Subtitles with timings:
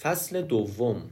[0.00, 1.10] فصل دوم.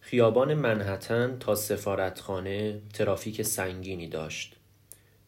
[0.00, 4.56] خیابان منحتن تا سفارتخانه ترافیک سنگینی داشت.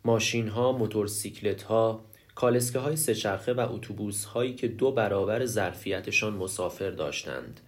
[0.04, 2.04] ماشین ها، موتورسیکلت ها،
[2.34, 7.60] کالسکه های سهچرخه و اتوبوس هایی که دو برابر ظرفیتشان مسافر داشتند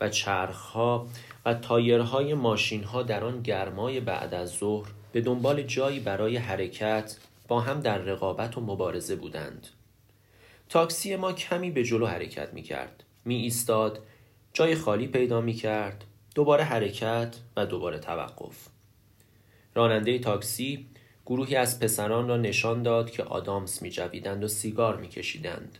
[0.00, 1.08] و چرخ ها
[1.46, 7.16] و تایرهای ماشین ها در آن گرمای بعد از ظهر به دنبال جایی برای حرکت
[7.48, 9.66] با هم در رقابت و مبارزه بودند.
[10.68, 14.02] تاکسی ما کمی به جلو حرکت می کرد می ایستاد
[14.58, 18.68] جای خالی پیدا می کرد دوباره حرکت و دوباره توقف
[19.74, 20.86] راننده تاکسی
[21.26, 25.78] گروهی از پسران را نشان داد که آدامس می جویدند و سیگار می کشیدند.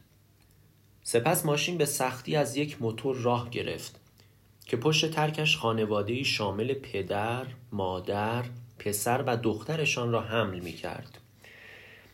[1.03, 4.01] سپس ماشین به سختی از یک موتور راه گرفت
[4.67, 8.45] که پشت ترکش خانواده شامل پدر، مادر،
[8.79, 11.19] پسر و دخترشان را حمل می کرد.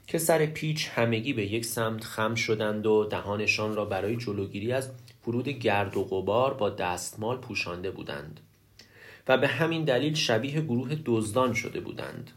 [0.07, 4.91] که سر پیچ همگی به یک سمت خم شدند و دهانشان را برای جلوگیری از
[5.25, 8.41] فرود گرد و غبار با دستمال پوشانده بودند
[9.29, 12.31] و به همین دلیل شبیه گروه دزدان شده بودند.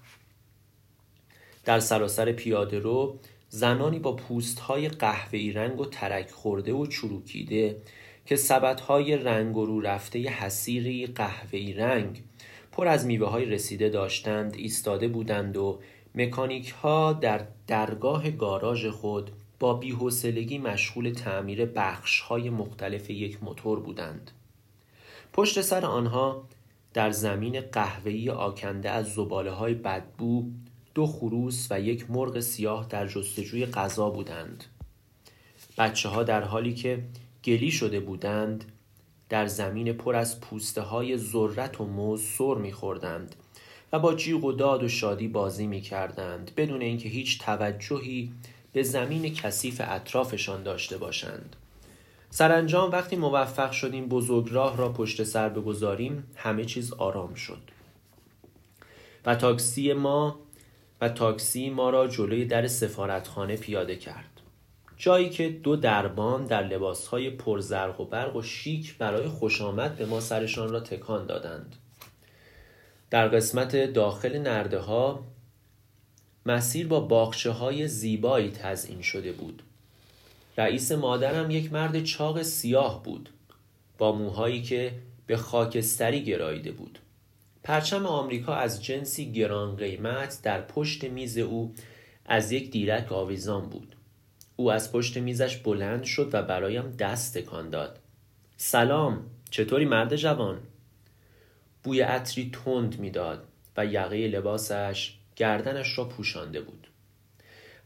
[1.65, 7.77] در سراسر پیاده رو زنانی با پوست های قهوه‌ای رنگ و ترک خورده و چروکیده
[8.25, 12.23] که سبت های رنگ و رو رفته حسیری قهوه‌ای رنگ
[12.71, 15.79] پر از میوه های رسیده داشتند ایستاده بودند و
[16.15, 23.79] مکانیک ها در درگاه گاراژ خود با بیحوصلگی مشغول تعمیر بخش های مختلف یک موتور
[23.79, 24.31] بودند.
[25.33, 26.43] پشت سر آنها
[26.93, 30.45] در زمین قهوه‌ای آکنده از زباله های بدبو
[30.95, 34.63] دو خروس و یک مرغ سیاه در جستجوی غذا بودند.
[35.77, 37.03] بچه ها در حالی که
[37.43, 38.65] گلی شده بودند
[39.29, 43.35] در زمین پر از پوسته های ذرت و موز سر میخوردند
[43.93, 48.31] و با جیغ و داد و شادی بازی می کردند بدون اینکه هیچ توجهی
[48.77, 51.55] به زمین کثیف اطرافشان داشته باشند.
[52.29, 57.61] سرانجام وقتی موفق شدیم بزرگراه را پشت سر بگذاریم همه چیز آرام شد.
[59.25, 60.39] و تاکسی ما
[61.01, 64.41] و تاکسی ما را جلوی در سفارتخانه پیاده کرد.
[64.97, 70.05] جایی که دو دربان در لباسهای پرزرق و برق و شیک برای خوش آمد به
[70.05, 71.75] ما سرشان را تکان دادند.
[73.09, 75.23] در قسمت داخل نرده ها
[76.47, 79.63] مسیر با باخچه های زیبایی تزئین شده بود.
[80.57, 83.29] رئیس مادرم یک مرد چاق سیاه بود
[83.97, 84.91] با موهایی که
[85.25, 86.99] به خاکستری گراییده بود.
[87.63, 91.73] پرچم آمریکا از جنسی گران قیمت در پشت میز او
[92.25, 93.95] از یک دیرک آویزان بود.
[94.55, 97.99] او از پشت میزش بلند شد و برایم دست تکان داد.
[98.57, 100.59] سلام چطوری مرد جوان؟
[101.83, 103.47] بوی عطری تند می‌داد
[103.77, 106.87] و یقه لباسش گردنش را پوشانده بود.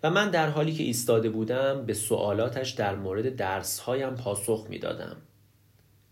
[0.04, 5.18] و من در حالی که ایستاده بودم به سوالاتش در مورد درسهایم پاسخ می‌دادم.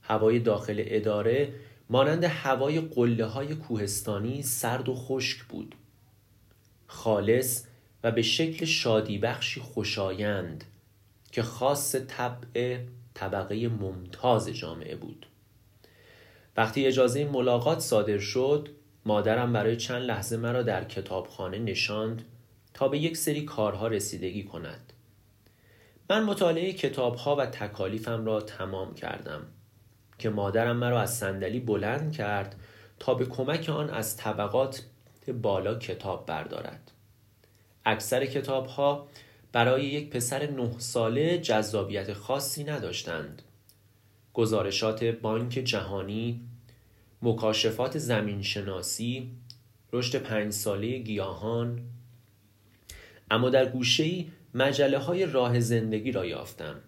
[0.01, 1.53] هوای داخل اداره
[1.89, 5.75] مانند هوای قله های کوهستانی سرد و خشک بود.
[6.87, 7.63] خالص
[8.03, 10.63] و به شکل شادی بخشی خوشایند
[11.31, 12.79] که خاص طبع
[13.13, 15.25] طبقه ممتاز جامعه بود.
[16.57, 18.69] وقتی اجازه ملاقات صادر شد
[19.09, 22.25] مادرم برای چند لحظه مرا در کتابخانه نشاند
[22.73, 24.93] تا به یک سری کارها رسیدگی کند.
[26.09, 29.41] من مطالعه کتابها و تکالیفم را تمام کردم
[30.19, 32.55] که مادرم مرا از صندلی بلند کرد
[32.99, 34.83] تا به کمک آن از طبقات
[35.41, 36.91] بالا کتاب بردارد.
[37.85, 39.07] اکثر کتاب ها
[39.51, 43.41] برای یک پسر نه ساله جذابیت خاصی نداشتند.
[44.33, 46.48] گزارشات بانک جهانی
[47.21, 49.31] مکاشفات زمینشناسی
[49.93, 51.81] رشد پنج ساله گیاهان.
[53.31, 56.81] اما در گوشه مجله های راه زندگی را یافتم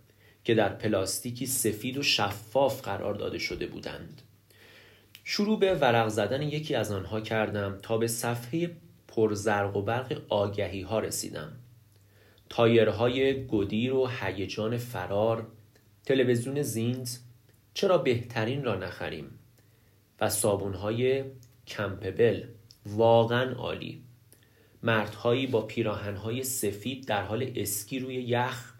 [0.44, 4.22] که در پلاستیکی سفید و شفاف قرار داده شده بودند.
[5.24, 8.72] شروع به ورق زدن یکی از آنها کردم تا به صفحه
[9.08, 11.52] پرزرق و برق آگهی ها رسیدم.
[12.50, 15.48] تایرهای گدیر و هیجان فرار
[16.06, 17.18] تلویزیون زینز
[17.74, 19.41] چرا بهترین را نخریم؟
[20.22, 21.24] و صابونهای
[21.68, 22.44] کمپبل.
[22.86, 24.04] واقعا عالی.
[24.84, 28.74] مردهایی با پیراهنهای سفید در حال اسکی روی یخ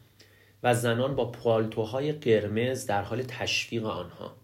[0.64, 4.36] و زنان با پالتوهای قرمز در حال تشویق آنها.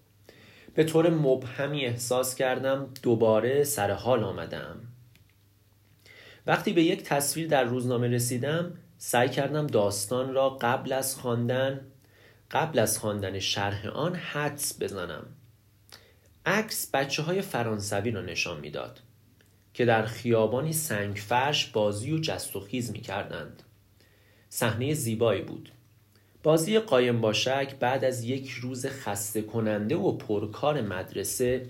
[0.76, 4.80] به طور مبهمی احساس کردم دوباره سر حال آمدم.
[6.48, 11.82] وقتی به یک تصویر در روزنامه رسیدم سعی کردم داستان را قبل از خواندن
[12.52, 15.37] قبل از خواندن شرح آن حدس بزنم.
[16.48, 19.00] عکس بچه های فرانسوی را نشان می‌داد
[19.74, 23.64] که در خیابانی سنگ فرش بازی و جست و خیز می کردند
[24.50, 25.72] صحنه زیبایی بود.
[26.44, 31.66] بازی قایم باشک بعد از یک روز خسته کننده و پرکار مدرسه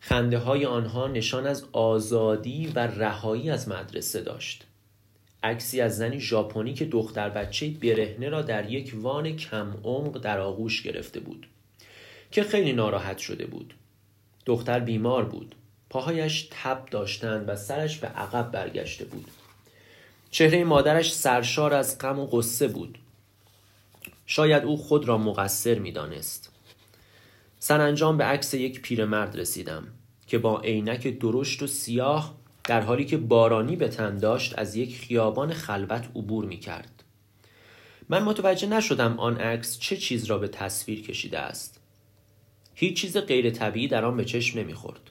[0.00, 4.66] خنده های آنها نشان از آزادی و رهایی از مدرسه داشت.
[5.42, 10.40] عکسی از زنی ژاپنی که دختر بچه برهنه را در یک وان کم عمق در
[10.40, 11.46] آغوش گرفته بود
[12.30, 13.74] که خیلی ناراحت شده بود.
[14.48, 15.54] دختر بیمار بود
[15.90, 19.30] پاهایش تب داشتند و سرش به عقب برگشته بود
[20.30, 22.98] چهره مادرش سرشار از غم و غصه بود
[24.26, 26.52] شاید او خود را مقصر می‌دانست
[27.58, 29.86] سرانجام به عکس یک پیرمرد رسیدم
[30.26, 32.34] که با عینک درشت و سیاه
[32.64, 37.04] در حالی که بارانی به تن داشت از یک خیابان خلوت عبور می کرد.
[38.08, 41.77] من متوجه نشدم آن عکس چه چیز را به تصویر کشیده است.
[42.80, 45.10] هیچ چیز غیر طبیعی در آن به چشم نمی‌خورد.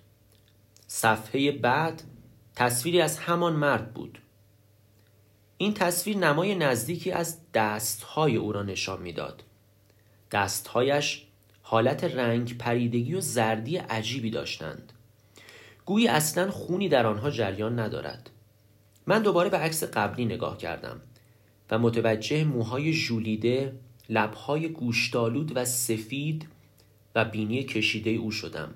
[0.88, 2.04] صفحه بعد
[2.56, 4.19] تصویری از همان مرد بود.
[5.58, 9.44] این تصویر نمای نزدیکی از دستهای او را نشان می‌داد.
[10.31, 11.24] دستهایش
[11.62, 14.94] حالت رنگ پریدگی و زردی عجیبی داشتند.
[15.86, 18.30] گویی اصلا خونی در آنها جریان ندارد
[19.08, 21.02] من دوباره به عکس قبلی نگاه کردم
[21.72, 23.74] و متوجه موهای ژولیده
[24.10, 26.48] لبهای گوشتالود و سفید
[27.18, 28.75] و بینی کشیده او شدم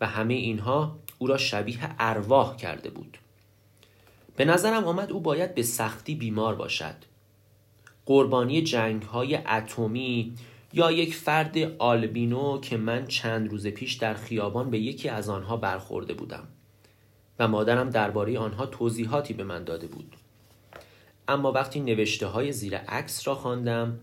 [0.00, 3.18] و همه اینها او را شبیه ارواح کرده بود.
[4.36, 6.94] به نظرم آمد او باید به سختی بیمار باشد.
[8.06, 10.34] قربانی جنگ های اتمی
[10.72, 15.56] یا یک فرد آلبینو که من چند روز پیش در خیابان به یکی از آنها
[15.56, 16.48] برخورده بودم
[17.38, 20.16] و مادرم درباره آنها توضیحاتی به من داده بود.
[21.28, 23.98] اما وقتی نوشته های زیر عکس را خواندم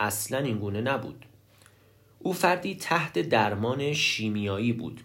[0.00, 1.24] اصلا این گونه نبود.
[2.24, 5.00] او فردی تحت درمان شیمیایی بود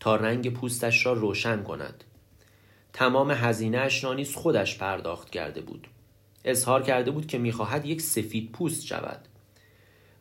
[0.00, 2.04] تا رنگ پوستش را روشن کند.
[2.92, 5.88] تمام هزینهاش را نیز خودش پرداخت کرده بود.
[6.44, 9.28] اظهار کرده بود که می‌خواهد یک سفید پوست شود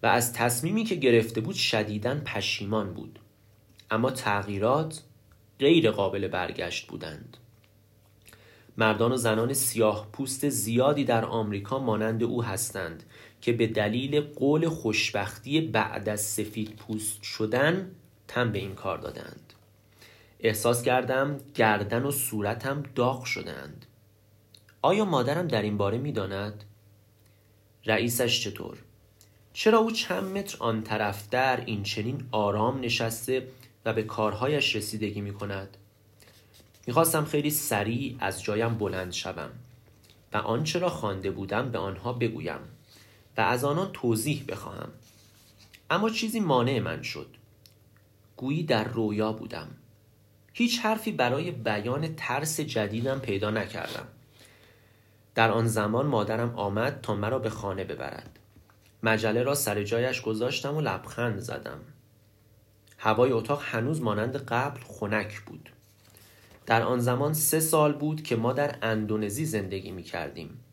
[0.03, 3.19] و از تصمیمی که گرفته بود شدیداً پشیمان بود.
[3.91, 5.01] اما تغییرات
[5.59, 7.37] غیر قابل برگشت بودند.
[8.77, 13.03] مردان و زنان سیاه پوست زیادی در آمریکا مانند او هستند
[13.45, 17.91] که به دلیل قول خوشبختی بعد از سفید پوست شدن
[18.27, 19.53] تن به این کار دادند.
[20.39, 23.85] احساس کردم گردن و صورتم داغ شدند.
[24.81, 26.63] آیا مادرم در این باره می‌داند؟
[27.85, 28.77] رئیسش چطور؟
[29.53, 33.47] چرا او چند متر آن طرفتر این چنین آرام نشسته
[33.85, 35.77] و به کارهایش رسیدگی می کند
[36.87, 39.49] می‌خواستم خیلی سریع از جایم بلند شوم
[40.33, 42.59] و آنچه را خوانده بودم به آنها بگویم.
[43.37, 44.89] و از آنان توضیح بخواهم.
[45.89, 47.27] اما چیزی مانع من شد.
[48.37, 49.67] گویی در رویا بودم.
[50.53, 54.07] هیچ حرفی برای بیان ترس جدیدم پیدا نکردم.
[55.35, 58.39] در آن زمان مادرم آمد تا مرا به خانه ببرد.
[59.03, 61.79] مجله را سر جایش گذاشتم و لبخند زدم.
[62.97, 65.69] هوای اتاق هنوز مانند قبل خنک بود.
[66.65, 70.64] در آن زمان سه سال بود که ما در اندونزی زندگی می کردیم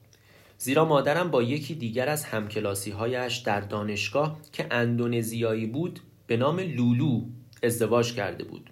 [0.62, 6.60] زیرا مادرم با یکی دیگر از همکلاسی هایش در دانشگاه که اندونزیایی بود به نام
[6.60, 7.22] لولو
[7.62, 8.70] ازدواج کرده بود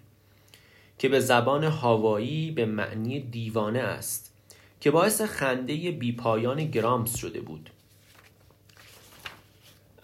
[0.98, 4.32] که به زبان هاوایی به معنی دیوانه است
[4.80, 7.70] که باعث خنده بیپایان گرامس شده بود.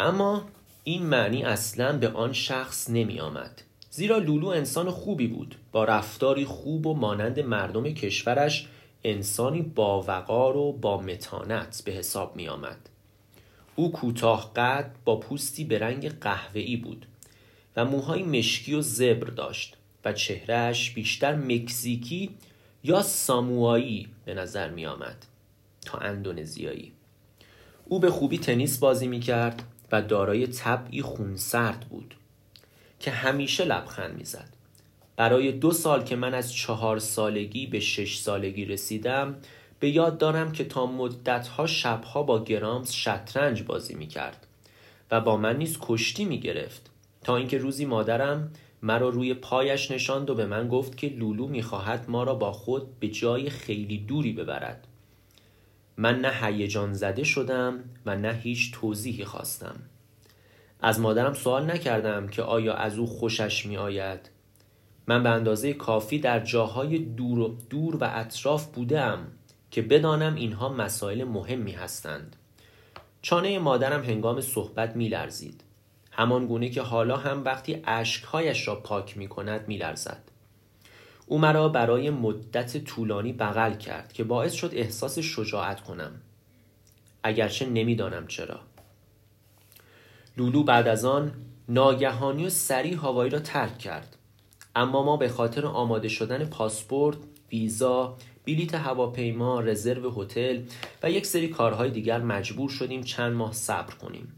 [0.00, 0.48] اما
[0.84, 6.44] این معنی اصلا به آن شخص نمی آمد زیرا لولو انسان خوبی بود با رفتاری
[6.44, 8.68] خوب و مانند مردم کشورش
[9.06, 12.88] انسانی با وقار و با متانت به حساب می آمد.
[13.76, 17.06] او کوتاه قد با پوستی به رنگ قهوه‌ای بود
[17.76, 22.30] و موهای مشکی و زبر داشت و چهرهش بیشتر مکزیکی
[22.84, 25.26] یا ساموایی به نظر می آمد
[25.80, 26.92] تا اندونزیایی
[27.84, 32.14] او به خوبی تنیس بازی می کرد و دارای طبعی خونسرد بود
[33.00, 34.55] که همیشه لبخند می‌زد
[35.16, 39.36] برای دو سال که من از چهار سالگی به شش سالگی رسیدم
[39.80, 44.46] به یاد دارم که تا مدتها شبها با گرامز شطرنج بازی می‌کرد
[45.10, 46.90] و با من نیز کشتی می‌گرفت.
[47.24, 52.04] تا اینکه روزی مادرم مرا روی پایش نشاند و به من گفت که لولو می‌خواهد
[52.08, 54.86] ما را با خود به جای خیلی دوری ببرد.
[55.96, 59.76] من نه هیجان زده شدم و نه هیچ توضیحی خواستم.
[60.80, 64.35] از مادرم سوال نکردم که آیا از او خوشش می آید
[65.06, 69.26] من به اندازه کافی در جاهای دور و, دور و اطراف بودم
[69.70, 72.36] که بدانم اینها مسائل مهمی هستند.
[73.22, 75.62] چانه مادرم هنگام صحبت می لرزید
[76.12, 80.22] همان گونه که حالا هم وقتی اشکهایش را پاک می کند می لرزد
[81.26, 86.12] او مرا برای مدت طولانی بغل کرد که باعث شد احساس شجاعت کنم.
[87.22, 88.60] اگرچه نمی‌دانم چرا.
[90.36, 91.32] لولو بعد از آن
[91.68, 94.15] ناگهانی و سریع هوایی را ترک کرد.
[94.76, 97.18] اما ما به خاطر آماده شدن پاسپورت
[97.52, 98.16] ویزا
[98.46, 100.62] بلیت هواپیما رزرو هتل
[101.02, 104.32] و یک سری کارهای دیگر مجبور شدیم چند ماه صبر کنیم.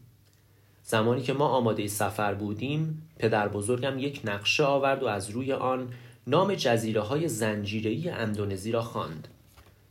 [0.83, 5.89] زمانی که ما آماده سفر بودیم پدر بزرگم یک نقشه آورد و از روی آن
[6.27, 9.29] نام جزیره های زنجیره‌ای اندونزی را خواند.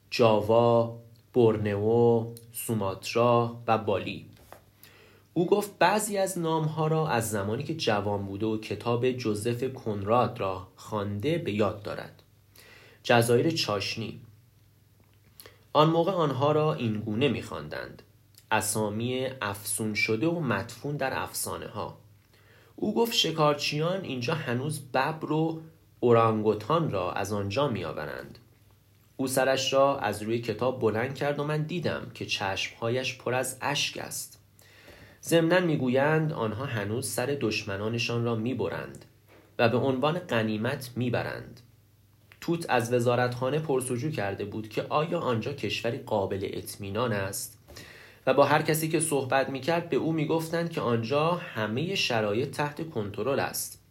[0.09, 0.99] جاوا،
[1.33, 4.25] برنئو، سوماترا و بالی.
[5.37, 10.39] او گفت بعضی از نامها را از زمانی که جوان بوده و کتاب جوزف کنراد
[10.39, 12.23] را خوانده به یاد دارد.
[13.03, 14.21] جزایر چاشنی.
[15.73, 18.03] آن موقع آنها را این گونه میخواندند.
[18.51, 21.97] اسامی افسون شده و مدفون در افسانه ها
[22.75, 25.61] او گفت شکارچیان اینجا هنوز ببر و
[25.99, 28.39] اورانگوتان را از آنجا میآورند.
[29.17, 33.57] او سرش را از روی کتاب بلند کرد و من دیدم که چشمهایش پر از
[33.61, 34.36] اشک است.
[35.27, 39.05] ضمنا می‌گویند آنها هنوز سر دشمنانشان را می‌برند
[39.59, 41.61] و به عنوان قنیمت می‌برند.
[42.41, 47.57] توت از وزارتخانه پرسجو کرده بود که آیا آنجا کشوری قابل اطمینان است؟
[48.27, 52.89] و با هر کسی که صحبت می‌کرد به او می‌گفتند که آنجا همه شرایط تحت
[52.89, 53.81] کنترل است.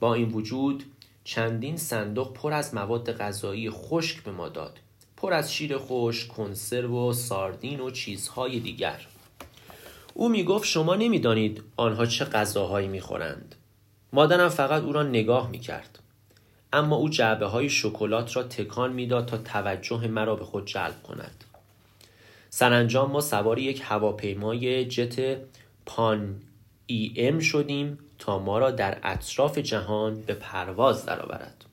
[0.00, 0.84] با این وجود
[1.24, 4.78] چندین صندوق پر از مواد غذایی خشک به ما داد.
[5.16, 9.06] پر از شیر خشک کنسرو و ساردین و چیزهای دیگر.
[10.16, 13.54] او می‌گفت شما نمی‌دانید آنها چه غذاهایی می‌خورند.
[14.12, 15.98] مادرم فقط او را نگاه می‌کرد.
[16.72, 21.44] اما او جعبه های شکلات را تکان می‌داد تا توجه مرا به خود جلب کند.
[22.50, 25.38] سرانجام ما سوار یک هواپیمای جت
[25.86, 26.40] پان
[26.86, 31.64] ای ام شدیم تا ما را در اطراف جهان به پرواز درآورد.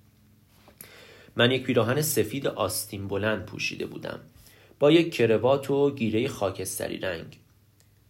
[1.36, 4.19] من یک پیراهن سفید آستین بلند پوشیده بودم.
[4.79, 7.38] با یک کروات و گیره خاکستری رنگ.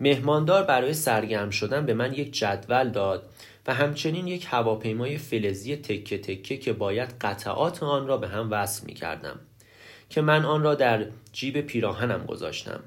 [0.02, 3.30] مهماندار برای سرگرم شدن به من یک جدول داد
[3.68, 8.86] و همچنین یک هواپیمای فلزی تکه تکه که باید قطعات آن را به هم وصل
[8.86, 9.40] می کردم
[10.10, 12.80] که من آن را در جیب پیراهنم گذاشتم.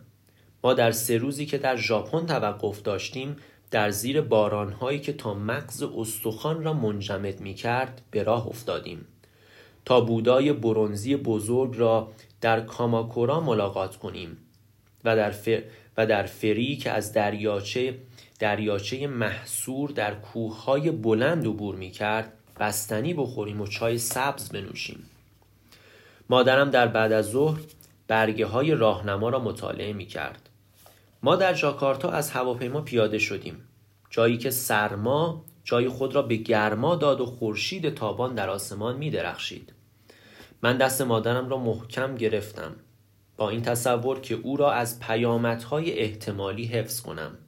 [0.64, 3.36] ما در سه روزی که در ژاپن توقف داشتیم
[3.70, 9.06] در زیر بارانهایی که تا مغز استخوان را منجمد می کرد به راه افتادیم.
[9.84, 14.36] تا بودای برونزی بزرگ را در کاماکورا ملاقات کنیم
[15.04, 15.30] و در,
[15.96, 17.98] و در فری که از دریاچه
[18.38, 25.10] دریاچه محصور در کوههای بلند عبور می کرد بستنی بخوریم و چای سبز بنوشیم.
[26.28, 27.60] مادرم در بعد از ظهر
[28.08, 30.48] برگه های راهنما را مطالعه می کرد
[31.22, 33.68] ما در جاکارتا از هواپیما پیاده شدیم.
[34.10, 39.10] جایی که سرما جای خود را به گرما داد و خورشید تابان در آسمان می
[39.10, 39.72] درخشید.
[40.62, 42.76] من دست مادرم را محکم گرفتم.
[43.36, 47.38] با این تصور که او را از پیامدهای احتمالی حفظ کنم.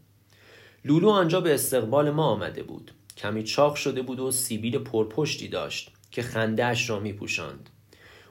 [0.85, 2.93] لولو آنجا به استقبال ما آمده بود.
[3.17, 7.71] کمی چاق شده بود و سیبیل پرپشتی داشت که خندهاش را می پوشند.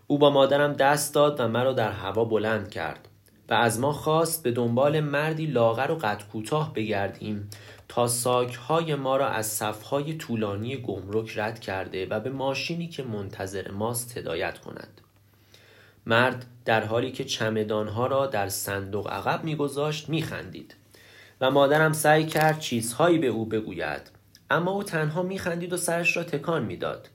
[0.08, 3.08] او با مادرم دست داد و مرا در هوا بلند کرد
[3.50, 7.50] و از ما خواست به دنبال مردی لاغر و قد کوتاه بگردیم
[7.88, 13.72] تا ساکهای ما را از صفهای طولانی گمرک رد کرده و به ماشینی که منتظر
[13.72, 15.02] ماست هدایت کند.
[16.06, 20.76] مرد در حالی که چمدانها را در صندوق عقب میگذاشت میخندید.
[21.42, 24.02] و مادرم سعی کرد چیزهایی به او بگوید.
[24.50, 27.10] اما او تنها میخندید و سرش را تکان می‌داد.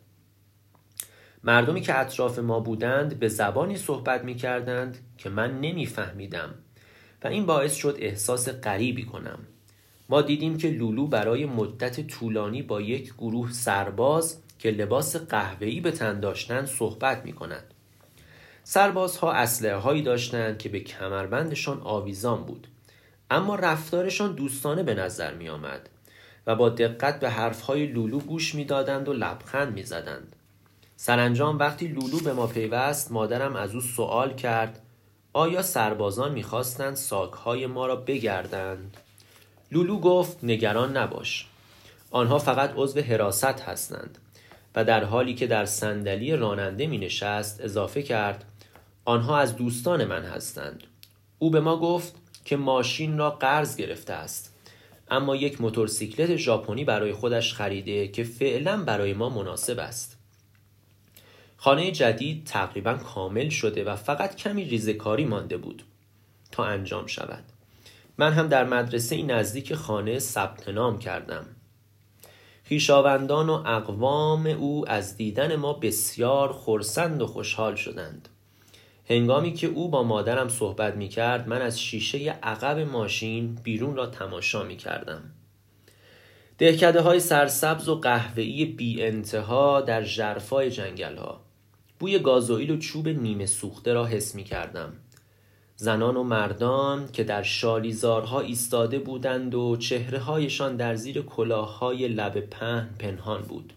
[1.44, 6.54] مردمی که اطراف ما بودند به زبانی صحبت می‌کردند که من نمیفهمیدم.
[7.25, 9.38] و این باعث شد احساس غریبی کنم.
[10.09, 15.90] ما دیدیم که لولو برای مدت طولانی با یک گروه سرباز که لباس قهوه‌ای به
[15.90, 17.75] تن داشتند صحبت می کند.
[18.73, 22.67] سربازها اسلحه هایی داشتند که به کمربندشان آویزان بود
[23.31, 25.89] اما رفتارشان دوستانه به نظر می آمد
[26.47, 30.37] و با دقت به حرفهای لولو گوش می‌دادند و لبخند می‌زدند.
[30.97, 34.83] سرانجام وقتی لولو به ما پیوست مادرم از او سوال کرد
[35.33, 38.97] آیا سربازان می‌خواستند ساکهای ما را بگردند؟
[39.73, 41.47] لولو گفت نگران نباش
[42.11, 44.19] آنها فقط عضو حراست هستند
[44.75, 48.45] و در حالی که در صندلی راننده می نشست اضافه کرد
[49.11, 50.85] آنها از دوستان من هستند.
[51.38, 52.14] او به ما گفت
[52.45, 54.57] که ماشین را قرض گرفته است.
[55.11, 60.19] اما یک موتورسیکلت ژاپنی برای خودش خریده که فعلا برای ما مناسب است.
[61.57, 65.83] خانه جدید تقریبا کامل شده و فقط کمی ریزکاری مانده بود
[66.52, 67.45] تا انجام شود.
[68.19, 71.47] من هم در مدرسه نزدیک خانه ثبت نام کردم.
[72.64, 78.29] خیشاوندان و اقوام او از دیدن ما بسیار خرسند و خوشحال شدند.
[79.11, 84.07] هنگامی که او با مادرم صحبت می کرد من از شیشه عقب ماشین بیرون را
[84.07, 85.23] تماشا می کردم
[86.59, 91.40] دهکده های سرسبز و قهوه‌ای بی انتها در جرفای جنگل ها
[91.99, 94.93] بوی گازوئیل و چوب نیمه سوخته را حس می کردم
[95.76, 102.40] زنان و مردان که در شالیزارها ایستاده بودند و چهره هایشان در زیر کلاههای لب
[102.40, 103.73] پهن پنهان بود.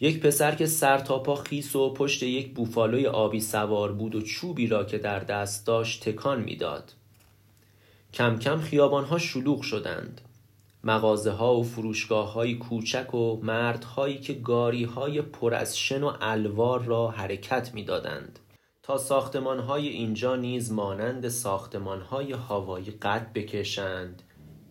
[0.00, 4.22] یک پسر که سر تا پا خیس و پشت یک بوفالوی آبی سوار بود و
[4.22, 6.92] چوبی را که در دست داشت تکان می‌داد.
[8.14, 10.20] کم کم خیابانها شلوغ شدند.
[10.84, 16.12] مغازه ها و فروشگاه های کوچک و مردهایی که گاری های پر از شن و
[16.20, 18.38] الوار را حرکت می‌دادند.
[18.82, 24.22] تا ساختمان های اینجا نیز مانند ساختمان های هوایی قد بکشند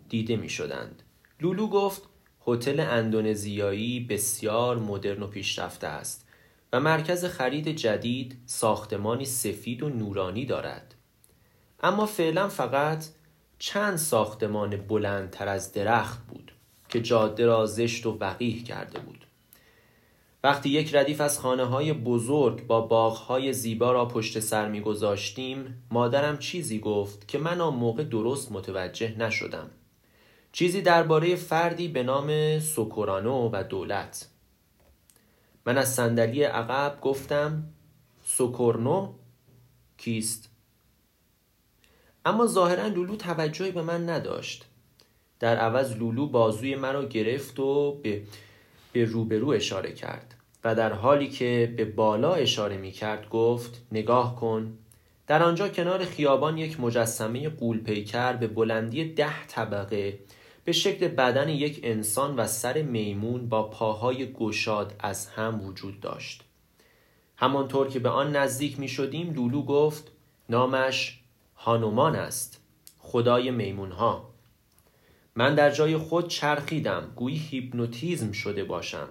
[0.09, 1.03] دیده می شدند.
[1.41, 2.06] لولو گفت
[2.47, 6.27] هتل اندونزیایی بسیار مدرن و پیشرفته است
[6.73, 10.95] و مرکز خرید جدید ساختمانی سفید و نورانی دارد.
[11.83, 13.05] اما فعلا فقط
[13.59, 16.51] چند ساختمان بلندتر از درخت بود
[16.89, 19.25] که جاده را زشت و وقیح کرده بود.
[20.43, 24.81] وقتی یک ردیف از خانه های بزرگ با باغ های زیبا را پشت سر می
[24.81, 29.69] گذاشتیم مادرم چیزی گفت که من آن موقع درست متوجه نشدم.
[30.57, 34.27] چیزی درباره فردی به نام سوکورانو و دولت.
[35.65, 37.63] من از صندلی عقب گفتم
[38.25, 39.13] سوکورنو
[39.97, 40.49] کیست؟
[42.25, 44.65] اما ظاهرا لولو توجهی به من نداشت.
[45.39, 48.21] در عوض لولو بازوی مرا گرفت و به,
[48.93, 54.35] به روبرو اشاره کرد و در حالی که به بالا اشاره می کرد گفت نگاه
[54.35, 54.77] کن.
[55.27, 60.19] در آنجا کنار خیابان یک مجسمه قولپیکر به بلندی ده طبقه
[60.67, 66.43] به شکل بدن یک انسان و سر میمون با پاهای گشاد از هم وجود داشت.
[67.35, 70.11] همانطور که به آن نزدیک می شدیم لولو گفت
[70.49, 71.19] نامش
[71.55, 72.61] هانومان است
[72.99, 74.29] خدای میمون ها
[75.35, 79.07] من در جای خود چرخیدم گویی هیپنوتیزم شده باشم.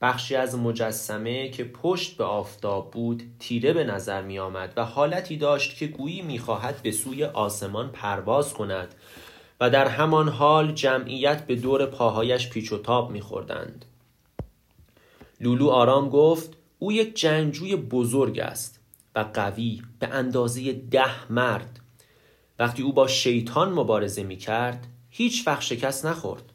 [0.00, 5.36] بخشی از مجسمه که پشت به آفتاب بود تیره به نظر می آمد و حالتی
[5.36, 8.94] داشت که گویی می خواهد به سوی آسمان پرواز کند
[9.60, 13.84] و در همان حال جمعیت به دور پاهایش پیچ و تاب میخوردند.
[15.40, 18.80] لولو آرام گفت او یک جنگجوی بزرگ است
[19.14, 21.80] و قوی به اندازه ده مرد.
[22.58, 26.52] وقتی او با شیطان مبارزه می کرد هیچ وقت شکست نخورد.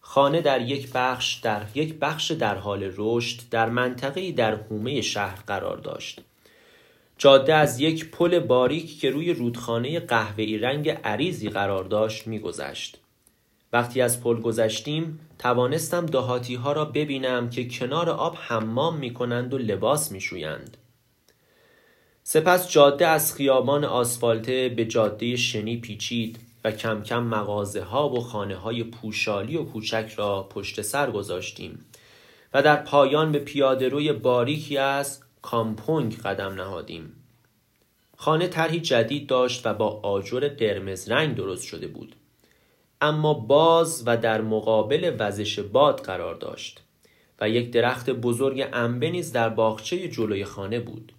[0.00, 5.42] خانه در یک بخش در یک بخش در حال رشد در منطقه‌ای در حومه شهر
[5.46, 6.20] قرار داشت.
[7.22, 12.98] جاده از یک پل باریک که روی رودخانه قهوه‌ای رنگ عریضی قرار داشت میگذشت.
[13.72, 19.54] وقتی از پل گذشتیم توانستم دهاتی ها را ببینم که کنار آب حمام می کنند
[19.54, 20.76] و لباس می شویند.
[22.22, 28.20] سپس جاده از خیابان آسفالته به جاده شنی پیچید و کم کم مغازه ها و
[28.20, 31.84] خانه های پوشالی و کوچک را پشت سر گذاشتیم
[32.54, 37.12] و در پایان به پیاده روی باریکی از کامپونگ قدم نهادیم.
[38.16, 42.16] خانه طرحی جدید داشت و با آجر قرمز رنگ درست شده بود.
[43.00, 46.82] اما باز و در مقابل وزش باد قرار داشت
[47.40, 51.12] و یک درخت بزرگ انبه نیز در باغچه جلوی خانه بود.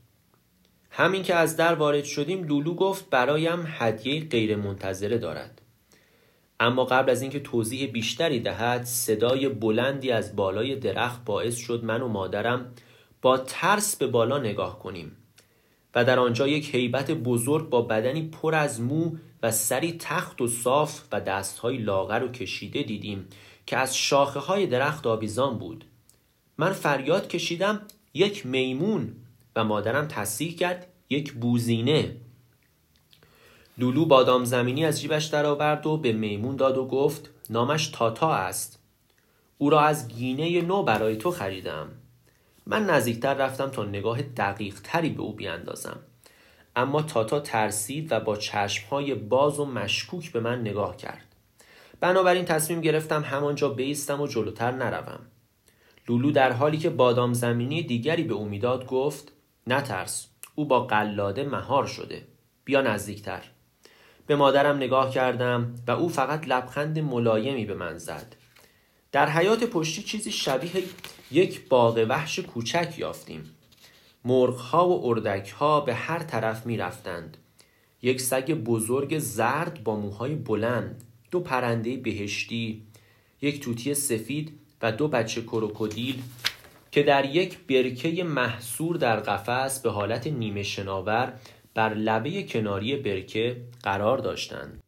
[0.90, 5.62] همین که از در وارد شدیم لولو گفت برایم هدیه غیر منتظره دارد.
[6.60, 12.02] اما قبل از اینکه توضیح بیشتری دهد صدای بلندی از بالای درخت باعث شد من
[12.02, 12.74] و مادرم
[13.22, 15.18] با ترس به بالا نگاه کنیم
[15.96, 19.12] و در آنجا یک حیبت بزرگ با بدنی پر از مو
[19.44, 23.28] و سری تخت و صاف و دستهای لاغر و کشیده دیدیم
[23.66, 25.86] که از شاخه های درخت آویزان بود.
[26.58, 27.82] من فریاد کشیدم
[28.14, 29.16] یک میمون!
[29.56, 32.16] و مادرم تصدیق کرد یک بوزینه!
[33.78, 38.80] لولو بادام زمینی از جیبش درآورد و به میمون داد و گفت نامش تاتا است.
[39.58, 41.90] او را از گینه نو برای تو خریدم.
[42.72, 46.00] من نزدیکتر رفتم تا نگاه دقیق تری به او بیاندازم.
[46.76, 51.36] اما تاتا ترسید و با چشمهای باز و مشکوک به من نگاه کرد.
[52.00, 55.20] بنابراین تصمیم گرفتم همانجا بیستم و جلوتر نروم.
[56.10, 58.50] لولو در حالی که بادام زمینی دیگری به او
[58.88, 59.32] گفت
[59.68, 62.28] نترس او با قلاده مهار شده.
[62.66, 63.42] بیا نزدیکتر.
[64.28, 68.36] به مادرم نگاه کردم و او فقط لبخند ملایمی به من زد.
[69.12, 70.84] در حیات پشتی چیزی شبیه
[71.32, 73.56] یک باغ وحش کوچک یافتیم.
[74.26, 77.38] مرغها و اردکها به هر طرف می رفتند.
[78.02, 82.82] یک سگ بزرگ زرد با موهای بلند دو پرنده بهشتی
[83.42, 86.22] یک توتی سفید و دو بچه کروکودیل
[86.92, 91.34] که در یک برکه محصور در قفس به حالت نیمه شناور
[91.74, 94.84] بر لبه کناری برکه قرار داشتند.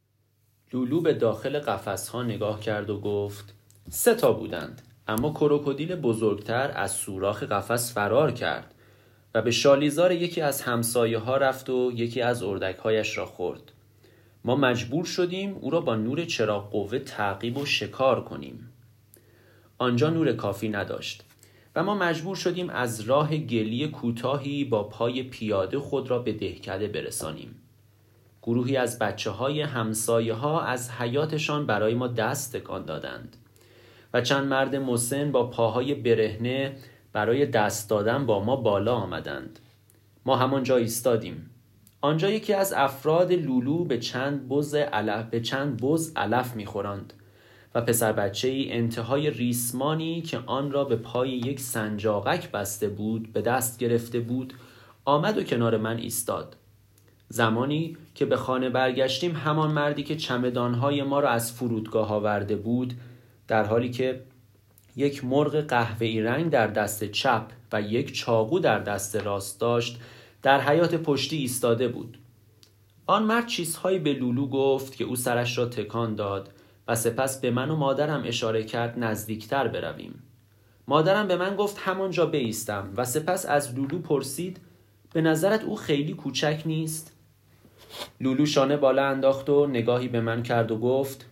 [0.73, 3.53] لولو به داخل قفس ها نگاه کرد و گفت
[3.89, 4.81] سه تا بودند.
[5.07, 8.73] اما کروکودیل بزرگتر از سوراخ قفس فرار کرد
[9.35, 13.71] و به شالیزار یکی از همسایه ها رفت و یکی از اردکهایش را خورد.
[14.45, 18.69] ما مجبور شدیم او را با نور چراغ قوه تعقیب و شکار کنیم.
[19.77, 21.23] آنجا نور کافی نداشت
[21.75, 26.87] و ما مجبور شدیم از راه گلی کوتاهی با پای پیاده خود را به دهکده
[26.87, 27.55] برسانیم.
[28.41, 33.37] گروهی از بچه های همسایه ها از حیاتشان برای ما دست تکان دادند.
[34.13, 36.75] و چند مرد مسن با پاهای برهنه
[37.13, 39.59] برای دست دادن با ما بالا آمدند.
[40.25, 41.49] ما همانجا ایستادیم.
[42.01, 47.13] آنجا یکی از افراد لولو به چند بز علف به چند بز علف می‌خورند
[47.75, 53.33] و پسر بچه ای انتهای ریسمانی که آن را به پای یک سنجاقک بسته بود
[53.33, 54.53] به دست گرفته بود
[55.05, 56.55] آمد و کنار من ایستاد.
[57.29, 62.93] زمانی که به خانه برگشتیم همان مردی که چمدانهای ما را از فرودگاه آورده بود
[63.47, 64.23] در حالی که
[64.95, 69.99] یک مرغ قهوه‌ای رنگ در دست چپ و یک چاقو در دست راست داشت
[70.41, 72.17] در حیات پشتی ایستاده بود.
[73.05, 76.49] آن مرد چیزهایی به لولو گفت که او سرش را تکان داد
[76.87, 80.23] و سپس به من و مادرم اشاره کرد نزدیکتر برویم.
[80.87, 84.59] مادرم به من گفت همانجا بیستم و سپس از لولو پرسید
[85.13, 87.13] به نظرت او خیلی کوچک نیست؟
[88.21, 91.25] لولو شانه بالا انداخت و نگاهی به من کرد و گفت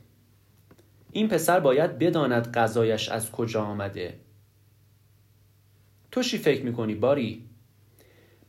[1.11, 4.19] این پسر باید بداند غذایش از کجا آمده.
[6.11, 7.45] تو چی فکر می‌کنی باری؟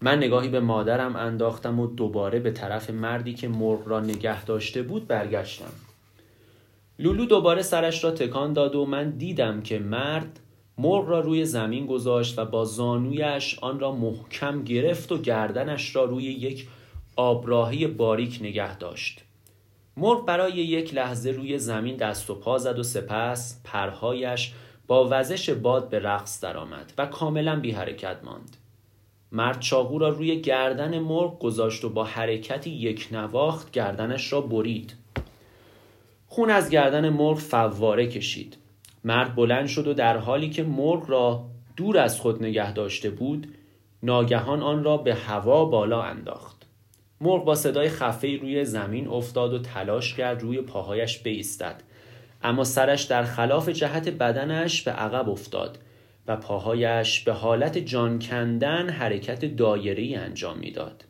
[0.00, 4.82] من نگاهی به مادرم انداختم و دوباره به طرف مردی که مرغ را نگه داشته
[4.82, 5.72] بود برگشتم.
[6.98, 10.40] لولو دوباره سرش را تکان داد و من دیدم که مرد
[10.78, 16.04] مرغ را روی زمین گذاشت و با زانویش آن را محکم گرفت و گردنش را
[16.04, 16.68] روی یک
[17.16, 19.24] آبراهی باریک نگه داشت.
[19.96, 24.52] مرغ برای یک لحظه روی زمین دست و پا زد و سپس پرهایش
[24.86, 28.56] با وزش باد به رقص درآمد و کاملا بی حرکت ماند.
[29.32, 34.94] مرد چاقو را روی گردن مرغ گذاشت و با حرکتی یک نواخت گردنش را برید.
[36.26, 38.56] خون از گردن مرغ فواره کشید.
[39.04, 41.44] مرد بلند شد و در حالی که مرغ را
[41.76, 43.54] دور از خود نگه داشته بود
[44.02, 46.51] ناگهان آن را به هوا بالا انداخت.
[47.22, 51.82] مرغ با صدای خفه روی زمین افتاد و تلاش کرد روی پاهایش بایستد
[52.42, 55.78] اما سرش در خلاف جهت بدنش به عقب افتاد
[56.26, 61.04] و پاهایش به حالت جان کندن حرکت دایره‌ای انجام می‌داد.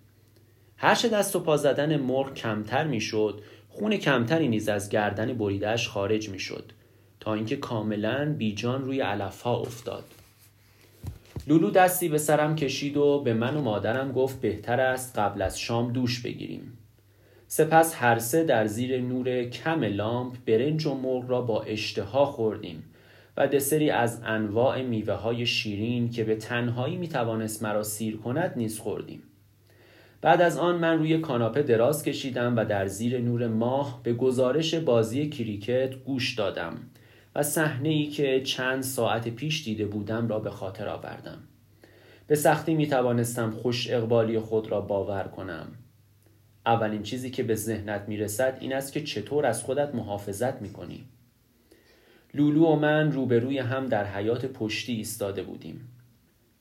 [0.76, 6.28] هرچه دست و پا زدن مرغ کمتر می‌شد خون کمتری نیز از گردن بریدهش خارج
[6.28, 6.72] می‌شد
[7.20, 10.04] تا اینکه کاملا بیجان روی علفها افتاد
[11.46, 15.60] لولو دستی به سرم کشید و به من و مادرم گفت بهتر است قبل از
[15.60, 16.78] شام دوش بگیریم.
[17.46, 22.84] سپس هر سه در زیر نور کم لامپ برنج و مرغ را با اشتها خوردیم
[23.36, 28.52] و دسری از انواع میوه های شیرین که به تنهایی می توانست مرا سیر کند
[28.56, 29.22] نیز خوردیم.
[30.20, 34.74] بعد از آن من روی کاناپه دراز کشیدم و در زیر نور ماه به گزارش
[34.74, 36.74] بازی کریکت گوش دادم.
[37.34, 41.38] و صحنه ای که چند ساعت پیش دیده بودم را به خاطر آوردم.
[42.26, 45.66] به سختی می توانستم خوش اقبالی خود را باور کنم.
[46.66, 50.72] اولین چیزی که به ذهنت می رسد این است که چطور از خودت محافظت می
[50.72, 51.04] کنی
[52.34, 55.88] لولو و من روبروی هم در حیات پشتی ایستاده بودیم.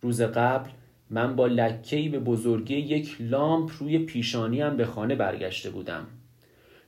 [0.01, 0.69] روز قبل
[1.09, 6.07] من با لکهی به بزرگی یک لامپ روی پیشانیم به خانه برگشته بودم.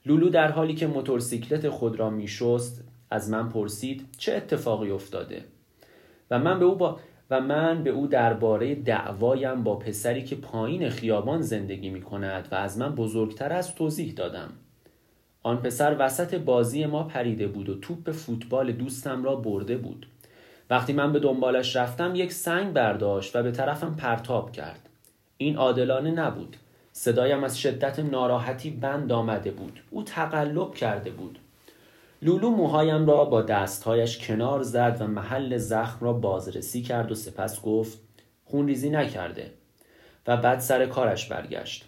[0.06, 2.84] لولو در حالی که موتورسیکلت خود را میشست
[3.14, 5.46] از من پرسید چه اتفاقی افتاده؟
[6.32, 7.00] و من به او با
[7.30, 12.56] و من به او درباره دعوایم با پسری که پایین خیابان زندگی می کند و
[12.56, 14.50] از من بزرگتر است توضیح دادم.
[15.44, 20.08] آن پسر وسط بازی ما پریده بود و توپ فوتبال دوستم را برده بود.
[20.70, 24.90] وقتی من به دنبالش رفتم یک سنگ برداشت و به طرفم پرتاب کرد.
[25.38, 26.58] این عادلانه نبود.
[26.92, 29.84] صدایم از شدت ناراحتی بند آمده بود.
[29.90, 31.40] او تقلب کرده بود.
[32.24, 37.62] لولو موهایم را با دستهایش کنار زد و محل زخم را بازرسی کرد و سپس
[37.62, 38.00] گفت
[38.46, 39.52] خونریزی نکرده.
[40.28, 41.86] و بعد سر کارش برگشت.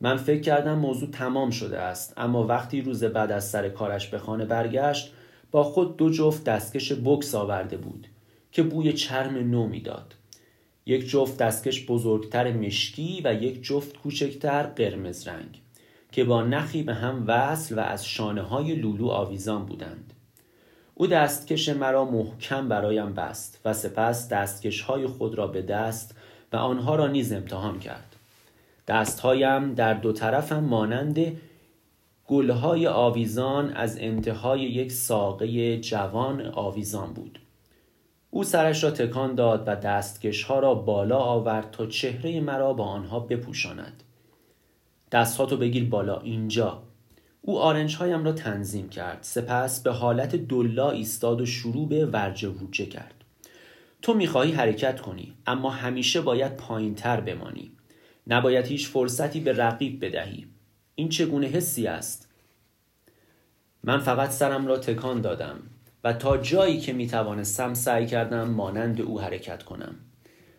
[0.00, 4.18] من فکر کردم موضوع تمام شده است اما وقتی روز بعد از سر کارش به
[4.18, 5.12] خانه برگشت
[5.50, 8.06] با خود دو جفت دستکش بکس آورده بود
[8.52, 10.14] که بوی چرم نو می‌داد.
[10.86, 15.60] یک جفت دستکش بزرگتر مشکی و یک جفت کوچکتر قرمز رنگ.
[16.16, 20.12] که با نخی به هم وصل و از شانه های لولو آویزان بودند.
[20.94, 26.16] او دستکش مرا محکم برایم بست و سپس دستکش های خود را به دست
[26.52, 28.16] و آنها را نیز امتحان کرد.
[28.88, 31.40] دستهایم در دو طرفم مانند
[32.26, 37.40] گلهای آویزان از انتهای یک ساقه جوان آویزان بود.
[38.30, 42.84] او سرش را تکان داد و دستکش ها را بالا آورد تا چهره مرا با
[42.84, 44.02] آنها بپوشاند.
[45.16, 46.82] دستهاتو بگیر بالا اینجا.
[47.42, 49.18] او آرنج هایم را تنظیم کرد.
[49.22, 53.14] سپس به حالت دلا ایستاد و شروع به ورجه ووجه کرد.
[54.02, 57.72] تو می‌خواهی حرکت کنی اما همیشه باید پایین تر بمانی.
[58.26, 60.46] نباید هیچ فرصتی به رقیب بدهی.
[60.94, 62.28] این چگونه حسی است؟
[63.82, 65.58] من فقط سرم را تکان دادم
[66.04, 69.94] و تا جایی که می‌توانستم سعی کردم مانند او حرکت کنم.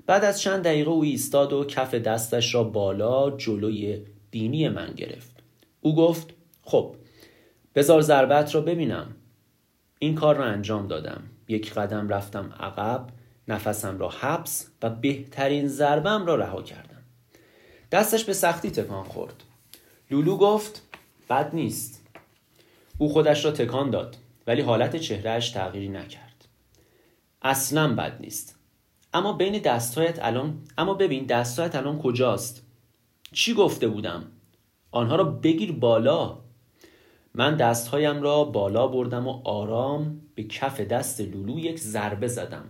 [0.06, 5.44] بعد از چند دقیقه او ایستاد و کف دستش را بالا جلوی بینی من گرفت.
[5.82, 6.96] او گفت خب
[7.76, 9.16] بزار ضربت را ببینم.
[10.00, 11.24] این کار را انجام دادم.
[11.48, 13.08] یک قدم رفتم عقب
[13.48, 17.04] نفسم را حبس و بهترین ضربم را رها کردم.
[17.92, 19.44] دستش به سختی تکان خورد.
[20.12, 20.82] لولو گفت
[21.30, 22.04] بد نیست.
[22.98, 26.48] او خودش را تکان داد ولی حالت چهرهش تغییری نکرد.
[27.42, 28.56] اصلا بد نیست.
[29.14, 32.67] اما بین دستهایت الان اما ببین دستهایت الان کجاست؟
[33.34, 34.32] چی گفته بودم؟
[34.92, 36.38] آنها را بگیر بالا.
[37.34, 42.70] من دستهایم را بالا بردم و آرام به کف دست لولو یک ضربه زدم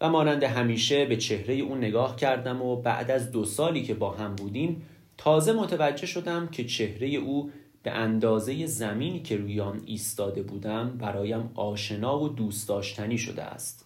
[0.00, 4.10] و مانند همیشه به چهره او نگاه کردم و بعد از دو سالی که با
[4.10, 4.82] هم بودیم
[5.18, 7.50] تازه متوجه شدم که چهره او
[7.82, 13.83] به اندازه زمینی که روی آن ایستاده بودم برایم آشنا و دوست داشتنی شده است.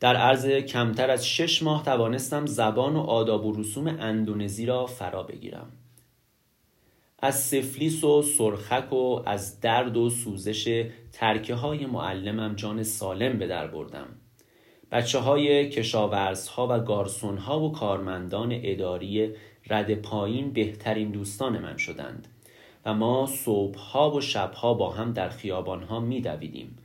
[0.00, 5.22] در عرض کمتر از شش ماه توانستم زبان و آداب و رسوم اندونزی را فرا
[5.22, 5.72] بگیرم
[7.18, 13.46] از سفلیس و سرخک و از درد و سوزش ترکه های معلمم جان سالم به
[13.46, 14.06] در بردم
[14.92, 19.32] بچه های کشاورزها و گارسونها و کارمندان اداری
[19.66, 22.28] رد پایین بهترین دوستان من شدند
[22.86, 26.76] و ما صبحها و شبها با هم در خیابانها می دویدیم.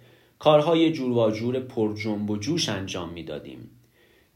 [0.44, 3.70] کارهای جور و جور پر جنب و جوش انجام می دادیم.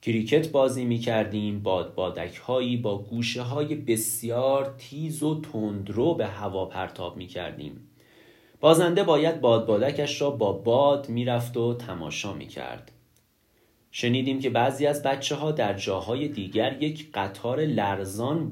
[0.01, 6.27] کریکت بازی می کردیم باد بادک هایی با گوشه های بسیار تیز و تندرو به
[6.27, 7.89] هوا پرتاب می کردیم.
[8.59, 12.91] بازنده باید باد بادکش را با باد می‌رفت و تماشا می کرد.
[13.91, 18.51] شنیدیم که بعضی از بچه ها در جاهای دیگر یک قطار لرزان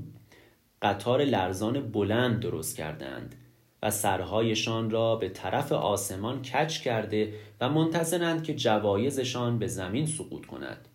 [0.81, 3.35] قطار لرزان بلند درست کردند
[3.83, 10.45] و سرهایشان را به طرف آسمان کچ کرده و منتظرند که جوایزشان به زمین سقوط
[10.45, 10.87] کند.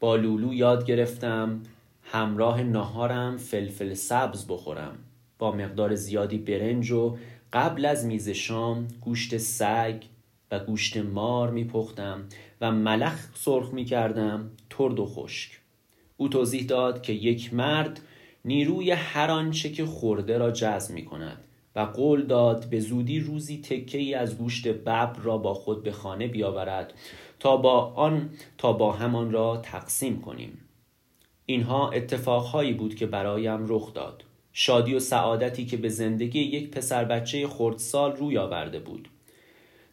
[0.00, 1.62] با لولو یاد گرفتم
[2.02, 4.98] همراه نهارم فلفل سبز بخورم.
[5.38, 7.16] با مقدار زیادی برنج و
[7.52, 10.02] قبل از میز شام گوشت سگ
[10.50, 12.24] و گوشت مار میپختم
[12.60, 15.60] و ملخ سرخ می‌کردم ترد و خشک.
[16.16, 18.00] او توضیح داد که یک مرد
[18.44, 21.42] نیروی هر آنچه که خورده را جذب می کند
[21.76, 25.92] و قول داد به زودی روزی تکه ای از گوشت ببر را با خود به
[25.92, 26.94] خانه بیاورد
[27.40, 30.58] تا با آن تا با همان را تقسیم کنیم.
[31.46, 34.24] اینها اتفاقهایی بود که برایم رخ داد.
[34.52, 39.08] شادی و سعادتی که به زندگی یک پسر بچه خردسال روی آورده بود.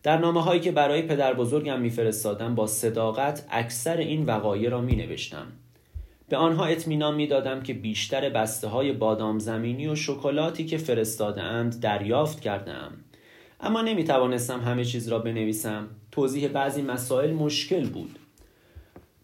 [0.03, 4.95] در نامه هایی که برای پدر بزرگم میفرستادم با صداقت اکثر این وقایع را می
[4.95, 5.47] نوشتم
[6.33, 11.79] به آنها اطمینان می‌دادم که بیشتر بسته های بادام زمینی و شکلاتی که فرستاده اند
[11.79, 12.91] دریافت کردم
[13.61, 15.87] اما نمی توانستم همه چیز را بنویسم.
[16.11, 18.19] توضیح بعضی مسائل مشکل بود.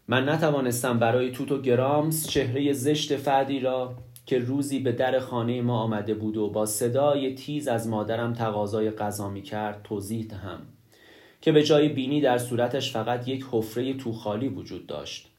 [0.08, 3.94] من نتوانستم برای توت و گرامس چهره زشت فردی را
[4.26, 8.90] که روزی به در خانه ما آمده بود و با صدای تیز از مادرم تقاضای
[8.90, 10.60] غذا می کرد توضیح دهم
[11.40, 15.29] که به جای بینی در صورتش فقط یک حفره توخالی وجود داشت.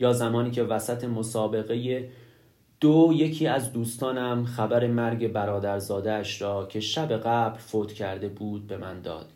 [0.00, 2.08] یا زمانی که وسط مسابقه
[2.80, 8.76] دو یکی از دوستانم خبر مرگ برادرزادهاش را که شب قبل فوت کرده بود به
[8.76, 9.26] من داد.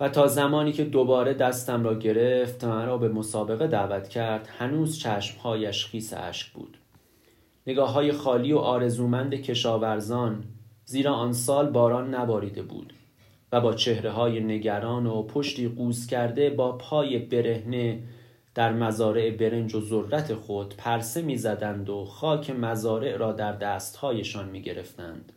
[0.00, 4.48] و تا زمانی که دوباره دستم را گرفت و را به مسابقه دعوت کرد.
[4.58, 6.78] هنوز چشمهایش خیس اشک بود.
[7.66, 10.44] نگاه های خالی و آرزومند کشاورزان
[10.84, 12.92] زیرا آن سال باران نباریده بود
[13.52, 18.02] و با چهره های نگران و پشتی قوز کرده با پای برهنه
[18.54, 25.32] در مزارع برنج و ذرت خود پرسه می‌زدند و خاک مزارع را در دستهایشان می‌گرفتند.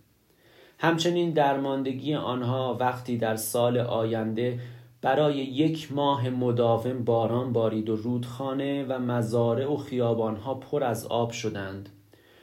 [0.79, 4.59] همچنین درماندگی آنها وقتی در سال آینده
[5.01, 11.31] برای یک ماه مداوم باران بارید و رودخانه و مزارع و خیابانها پر از آب
[11.31, 11.89] شدند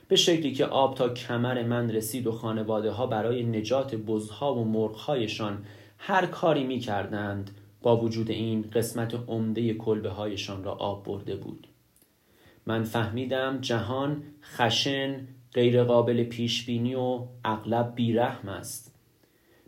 [0.08, 4.64] به شکلی که آب تا کمر من رسید و خانواده ها برای نجات بزها و
[4.64, 5.64] مرغهایشان
[5.98, 7.50] هر کاری می کردند
[7.84, 11.66] با وجود این قسمت عمده کلبه هایشان را آب برده بود.
[12.66, 18.94] من فهمیدم جهان خشن غیر قابل پیش بینی و اغلب بیرحم است.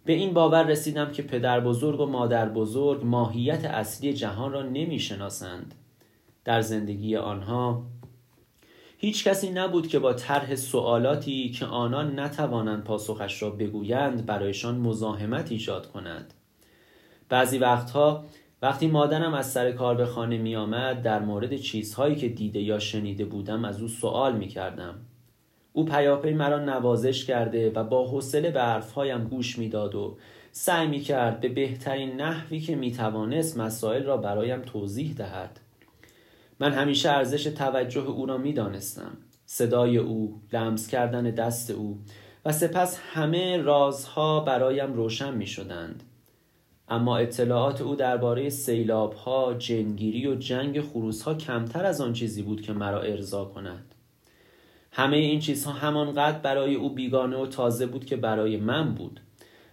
[0.05, 4.99] به این باور رسیدم که پدر بزرگ و مادر بزرگ ماهیت اصلی جهان را نمی
[4.99, 5.75] شناسند
[6.45, 7.83] در زندگی آنها
[8.99, 15.53] هیچ کسی نبود که با طرح سوالاتی که آنان نتوانند پاسخش را بگویند برایشان مزاحمت
[15.53, 16.35] ایجاد کند.
[17.29, 18.25] بعضی وقتها
[18.63, 22.79] وقتی مادرم از سر کار به خانه می آمد در مورد چیزهایی که دیده یا
[22.79, 24.95] شنیده بودم از او سوال می کردم.
[25.73, 30.19] او پیاپی مرا نوازش کرده و با حوصله به حرفهایم گوش می‌داد و
[30.53, 35.61] سعی می کرد به بهترین نحوی که می توانست مسائل را برایم توضیح دهد.
[36.61, 39.17] من همیشه ارزش توجه او را می دانستم.
[39.47, 41.99] صدای او، لمس کردن دست او
[42.45, 46.03] و سپس همه رازها برایم روشن می شدند.
[46.89, 52.43] اما اطلاعات او درباره سیلاب ها، جنگیری و جنگ خروس ها کمتر از آن چیزی
[52.43, 53.95] بود که مرا ارضا کند.
[54.93, 59.21] همه این چیزها همانقدر برای او بیگانه و تازه بود که برای من بود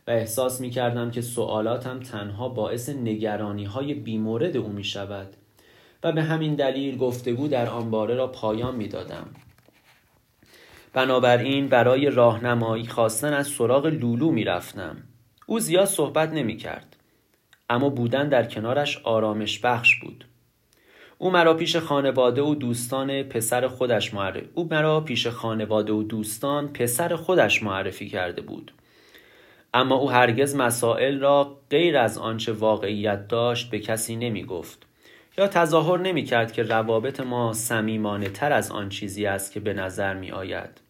[0.07, 5.27] و احساس می کردم که سوالاتم تنها باعث نگرانی های بیمورد او می شود
[6.03, 9.27] و به همین دلیل گفتگو در آنباره را پایان می دادم.
[10.93, 14.97] بنابراین برای راهنمایی خواستن از سراغ لولو می رفتم.
[15.47, 16.92] او زیاد صحبت نمی کرد.
[17.69, 20.25] اما بودن در کنارش آرامش بخش بود.
[21.17, 26.67] او مرا پیش خانواده و دوستان پسر خودش معرفی او مرا پیش خانواده و دوستان
[26.67, 28.71] پسر خودش معرفی کرده بود.
[29.73, 34.85] اما او هرگز مسائل را غیر از آنچه واقعیت داشت به کسی نمی گفت
[35.37, 39.73] یا تظاهر نمی کرد که روابط ما سمیمانه تر از آن چیزی است که به
[39.73, 40.81] نظر می آید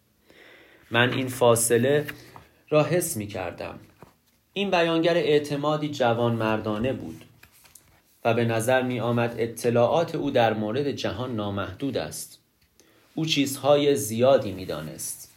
[0.90, 2.06] من این فاصله
[2.70, 3.78] را حس می کردم
[4.56, 7.24] این بیانگر اعتمادی جوان مردانه بود
[8.24, 12.38] و به نظر می آمد اطلاعات او در مورد جهان نامحدود است
[13.14, 15.30] او چیزهای زیادی می دانست.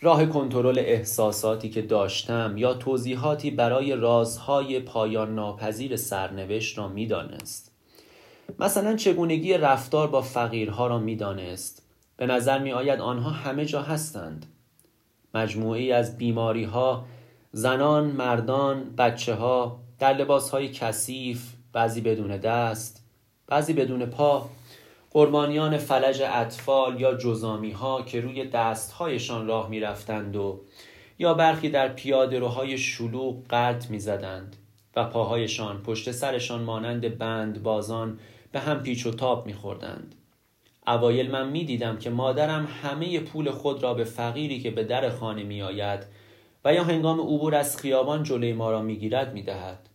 [0.00, 7.72] راه کنترل احساساتی که داشتم یا توضیحاتی برای رازهای پایان ناپذیر سرنوشت را می دانست.
[8.58, 11.82] مثلا چگونگی رفتار با فقیرها را می دانست.
[12.16, 14.46] به نظر می آید آنها همه جا هستند.
[15.34, 17.04] مجموعی از بیماری ها
[17.56, 23.04] زنان، مردان، بچه ها در لباس های کثیف، بعضی بدون دست،
[23.46, 24.48] بعضی بدون پا،
[25.10, 30.60] قربانیان فلج اطفال یا جزامی ها که روی دستهایشان راه می رفتند و
[31.18, 34.56] یا برخی در پیاده روهای شلوغ قرد می زدند
[34.96, 38.18] و پاهایشان پشت سرشان مانند بند بازان
[38.52, 40.14] به هم پیچ و تاب می خوردند.
[40.86, 45.10] اوایل من می دیدم که مادرم همه پول خود را به فقیری که به در
[45.10, 46.06] خانه می آید
[46.64, 49.88] و یا هنگام عبور از خیابان جلوی ما را می‌گیرد می‌دهد.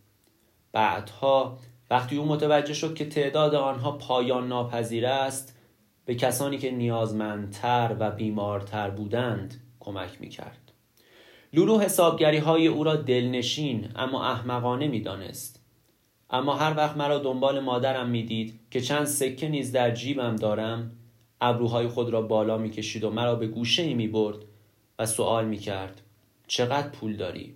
[0.72, 1.58] بعدها
[1.90, 5.56] وقتی او متوجه شد که تعداد آنها پایان ناپذیر است
[6.04, 10.72] به کسانی که نیازمندتر و بیمارتر بودند کمک می‌کرد.
[11.52, 15.64] لولو حسابگری های او را دلنشین اما احمقانه می‌دانست.
[16.30, 20.92] اما هر وقت مرا دنبال مادرم می‌دید که چند سکه نیز در جیبم دارم
[21.40, 24.38] ابروهای خود را بالا می‌کشید و مرا به گوشه ای می برد
[24.98, 26.02] و سوال می کرد
[26.50, 27.54] چقدر پول داری؟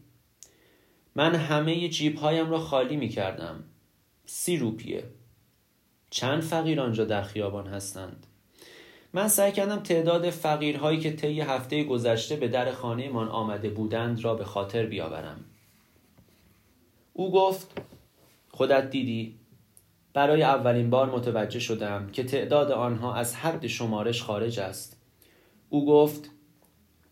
[1.14, 3.64] من همه جیب هایم را خالی می کردم
[4.26, 5.04] سی روپیه
[6.11, 8.26] چند فقیر آنجا در خیابان هستند؟
[9.12, 14.24] من سعی کردم تعداد فقیرهایی که طی هفته گذشته به در خانه من آمده بودند
[14.24, 15.44] را به خاطر بیاورم
[17.12, 17.80] او گفت
[18.50, 19.38] خودت دیدی
[20.12, 25.00] برای اولین بار متوجه شدم که تعداد آنها از حد شمارش خارج است
[25.68, 26.30] او گفت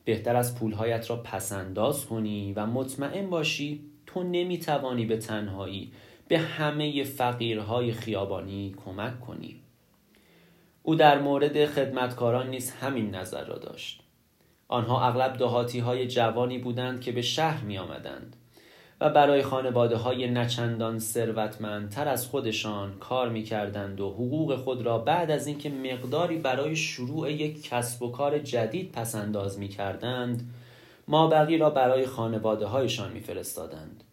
[0.05, 5.93] بهتر از پولهایت را پسنداز کنی و مطمئن باشی تو نمی‌توانی به تنهایی
[6.29, 9.61] به همه فقیرهای خیابانی کمک کنی.
[10.83, 14.03] او در مورد خدمتکاران نیز همین نظر را داشت.
[14.69, 18.37] آنها اغلب دهاتی های جوانی بودند که به شهر می آمدند
[19.03, 24.99] و برای خانواده های نچندان ثروتمندتر از خودشان کار می کردند و حقوق خود را
[24.99, 30.55] بعد از اینکه مقداری برای شروع یک کسب و کار جدید پسنداز کردند
[31.09, 34.05] مابقی را برای خانواده هایشان می فرستادند.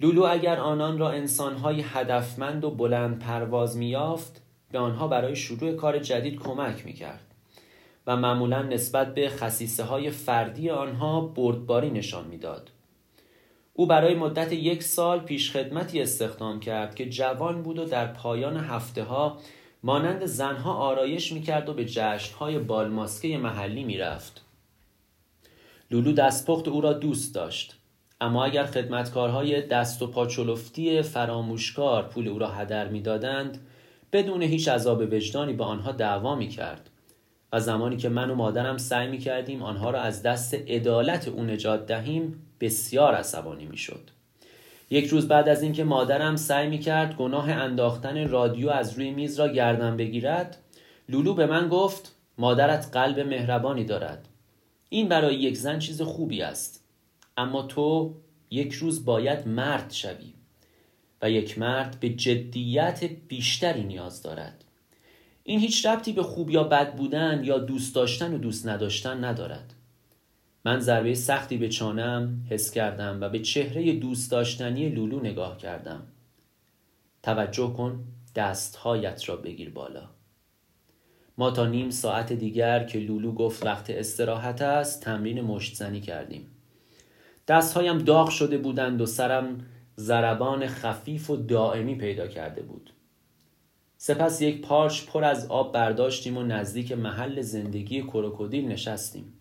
[0.00, 4.42] لولو اگر آنان را انسانهای هدفمند و بلند پرواز می یافت
[4.72, 7.34] به آنها برای شروع کار جدید کمک می کرد
[8.06, 12.70] و معمولا نسبت به خصیصه های فردی آنها بردباری نشان می‌داد.
[13.80, 18.56] او برای مدت یک سال پیش خدمتی استخدام کرد که جوان بود و در پایان
[18.56, 19.38] هفته ها
[19.82, 24.44] مانند زنها آرایش می‌کرد و به جشنهای بالماسکه محلی می‌رفت.
[25.90, 27.76] لولو دستپخت او را دوست داشت
[28.20, 33.66] اما اگر خدمتکارهای دست و پاچلفتی فراموشکار پول او را هدر می‌دادند
[34.12, 36.90] بدون هیچ عذاب وجدانی با آنها دعوا می کرد
[37.52, 41.42] و زمانی که من و مادرم سعی می کردیم آنها را از دست عدالت او
[41.42, 44.10] نجات دهیم بسیار عصبانی می شد.
[44.90, 49.40] یک روز بعد از اینکه مادرم سعی می کرد گناه انداختن رادیو از روی میز
[49.40, 50.56] را گردن بگیرد
[51.08, 54.28] لولو به من گفت مادرت قلب مهربانی دارد.
[54.88, 56.84] این برای یک زن چیز خوبی است.
[57.36, 58.14] اما تو
[58.50, 60.34] یک روز باید مرد شوی
[61.22, 64.64] و یک مرد به جدیت بیشتری نیاز دارد.
[65.44, 69.74] این هیچ ربطی به خوب یا بد بودن یا دوست داشتن و دوست نداشتن ندارد.
[70.64, 76.02] من ضربه سختی به چانم حس کردم و به چهره دوست داشتنی لولو نگاه کردم.
[77.22, 78.04] توجه کن
[78.34, 80.08] دستهایت را بگیر بالا.
[81.38, 86.46] ما تا نیم ساعت دیگر که لولو گفت وقت استراحت است تمرین مشت زنی کردیم.
[87.48, 89.66] دستهایم داغ شده بودند و سرم
[89.98, 92.90] ضربان خفیف و دائمی پیدا کرده بود.
[93.96, 99.39] سپس یک پارچ پر از آب برداشتیم و نزدیک محل زندگی کروکودیل نشستیم.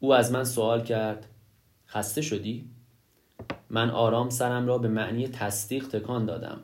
[0.00, 1.26] او از من سوال کرد.
[1.88, 2.64] خسته شدی؟
[3.70, 6.60] من آرام سرم را به معنی تصدیق تکان دادم.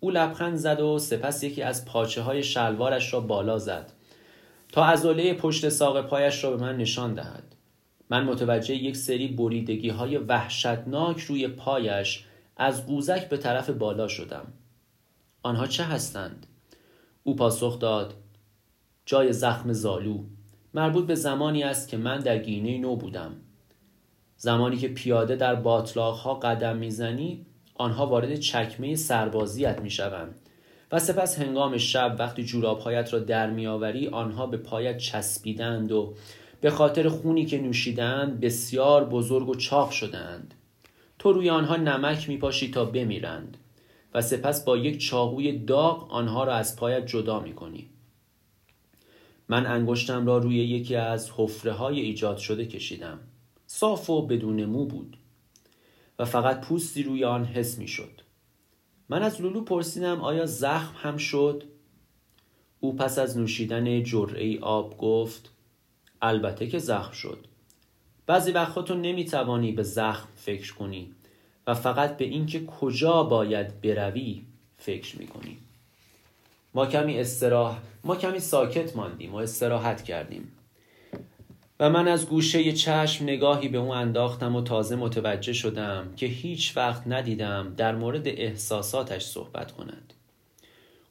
[0.00, 3.92] او لبخند زد و سپس یکی از پاچه های شلوارش را بالا زد.
[4.72, 7.54] تا ازوله پشت ساق پایش را به من نشان دهد.
[8.10, 12.24] من متوجه یک سری بریدگی های وحشتناک روی پایش
[12.56, 14.52] از قوزک به طرف بالا شدم.
[15.42, 16.46] آنها چه هستند؟
[17.22, 18.14] او پاسخ داد.
[19.06, 20.24] جای زخم زالو.
[20.78, 23.32] مربوط به زمانی است که من در گینه نو بودم.
[24.36, 30.40] زمانی که پیاده در باطلاق ها قدم می‌زنی آنها وارد چکمه سربازیت می‌شوند
[30.92, 36.14] و سپس هنگام شب وقتی جورابهایت را در میآوری آنها به پایت چسبیدند و
[36.60, 40.54] به خاطر خونی که نوشیدند بسیار بزرگ و چاق شدند.
[41.18, 43.56] تو روی آنها نمک میپاشی تا بمیرند
[44.14, 47.90] و سپس با یک چاقوی داغ آنها را از پایت جدا می‌کنی.
[49.48, 53.18] من انگشتم را روی یکی از حفره های ایجاد شده کشیدم.
[53.66, 55.16] صاف و بدون مو بود
[56.18, 58.20] و فقط پوستی روی آن حس می شد
[59.08, 61.62] من از لولو پرسیدم آیا زخم هم شد؟
[62.80, 65.50] او پس از نوشیدن جرعه آب گفت
[66.22, 67.46] البته که زخم شد.
[68.26, 71.12] بعضی وقتا تو نمی‌توانی به زخم فکر کنی
[71.66, 74.42] و فقط به اینکه کجا باید بروی
[74.76, 75.58] فکر می‌کنی.
[76.78, 80.52] ما کمی استراح ما کمی ساکت ماندیم و استراحت کردیم.
[81.80, 86.76] و من از گوشه چشم نگاهی به او انداختم و تازه متوجه شدم که هیچ
[86.76, 90.14] وقت ندیدم در مورد احساساتش صحبت کند.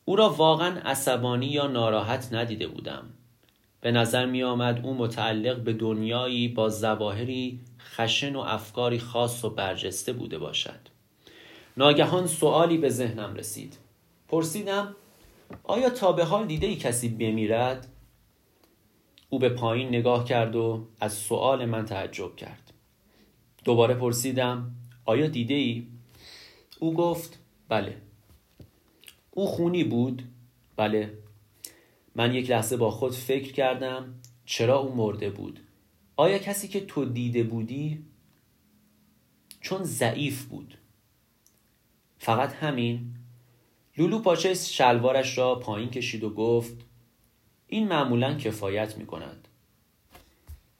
[0.06, 3.04] او را واقعا عصبانی یا ناراحت ندیده بودم.
[3.82, 9.50] به نظر می آمد او متعلق به دنیایی با زواهری خشن و افکاری خاص و
[9.50, 10.80] برجسته بوده باشد.
[11.78, 13.78] ناگهان سوالی به ذهنم رسید.
[14.28, 14.96] پرسیدم
[15.64, 17.88] آیا تا به حال دیده ای کسی بمیرد؟
[19.30, 22.74] او به پایین نگاه کرد و از سؤال من تعجب کرد
[23.66, 24.76] دوباره پرسیدم
[25.06, 25.88] آیا دیده ای؟
[26.80, 27.40] او گفت
[27.70, 27.98] بله
[29.32, 30.24] او خونی بود؟
[30.76, 31.18] بله
[32.16, 35.60] من یک لحظه با خود فکر کردم چرا او مرده بود
[36.16, 38.06] آیا کسی که تو دیده بودی
[39.62, 40.78] چون ضعیف بود
[42.18, 43.17] فقط همین
[43.98, 46.86] لولو پاچه شلوارش را پایین کشید و گفت
[47.68, 49.48] این معمولا کفایت می کند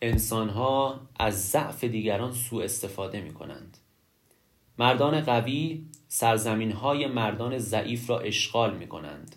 [0.02, 3.78] انسانها از ضعف دیگران سوء استفاده می کنند
[4.80, 9.36] مردان قوی سرزمین های مردان ضعیف را اشغال می کنند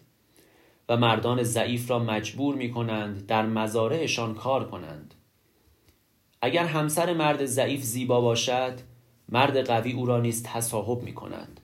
[0.89, 5.15] و مردان ضعیف را مجبور می کنند در مزارعشان کار کنند.
[6.43, 8.81] اگر همسر مرد ضعیف زیبا باشد
[9.29, 11.60] مرد قوی او را نیز تصاحب می کنند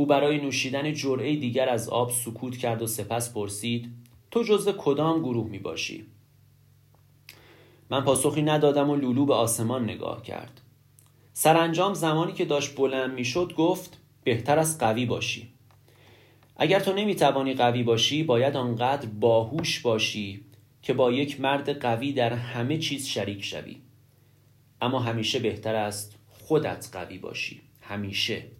[0.00, 3.92] او برای نوشیدن جرعه دیگر از آب سکوت کرد و سپس پرسید
[4.30, 6.06] تو جزو کدام گروه می باشی؟
[7.90, 10.60] من پاسخی ندادم و لولو به آسمان نگاه کرد.
[11.32, 15.48] سرانجام زمانی که داشت بلند می شد گفت بهتر از قوی باشی.
[16.56, 20.44] اگر تو نمی توانی قوی باشی باید آنقدر باهوش باشی
[20.82, 23.76] که با یک مرد قوی در همه چیز شریک شوی.
[24.80, 27.60] اما همیشه بهتر است خودت قوی باشی.
[27.80, 28.59] همیشه.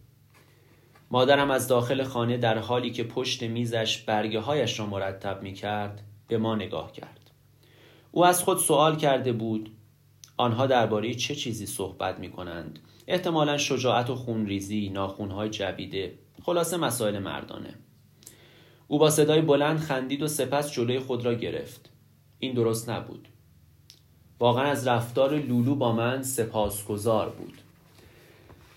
[1.10, 6.02] مادرم از داخل خانه در حالی که پشت میزش برگه هایش را مرتب می کرد
[6.28, 7.30] به ما نگاه کرد.
[8.12, 9.70] او از خود سوال کرده بود
[10.36, 17.18] آنها درباره چه چیزی صحبت می کنند احتمالا شجاعت و خونریزی ناخونهای جویده خلاصه مسائل
[17.18, 17.74] مردانه.
[18.88, 21.90] او با صدای بلند خندید و سپس جلوی خود را گرفت.
[22.38, 23.28] این درست نبود.
[24.38, 27.58] واقعا از رفتار لولو با من سپاسگزار بود.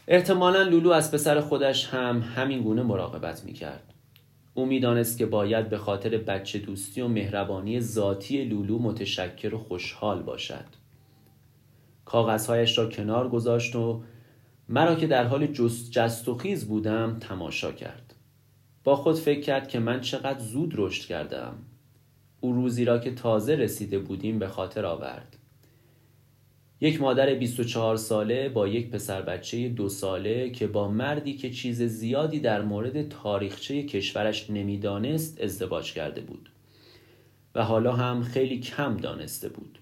[0.08, 3.94] احتمالا لولو از پسر خودش هم همین گونه مراقبت می کرد.
[4.54, 10.24] او می‌دانست که باید به خاطر بچه دوستی و مهربانی ذاتی لولو متشکر و خوشحال
[10.24, 10.66] باشد.
[12.06, 14.04] کاغذهایش را کنار گذاشت و
[14.70, 15.48] مرا که در حال
[15.92, 18.16] جست و خیز بودم تماشا کرد.
[18.84, 21.56] با خود فکر کرد که من چقدر زود رشد کردم.
[22.42, 25.38] او روزی را که تازه رسیده بودیم به خاطر آورد.
[26.84, 31.82] یک مادر 24 ساله با یک پسر بچه دو ساله که با مردی که چیز
[31.82, 36.50] زیادی در مورد تاریخچه کشورش نمی‌دانست ازدواج کرده بود
[37.56, 39.80] و حالا هم خیلی کم دانسته بود.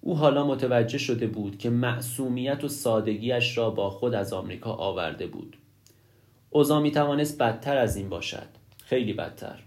[0.00, 5.26] او حالا متوجه شده بود که معصومیت و سادگیش را با خود از آمریکا آورده
[5.26, 5.56] بود.
[6.50, 8.48] اوضاع می توانست بدتر از این باشد.
[8.84, 9.62] خیلی بدتر.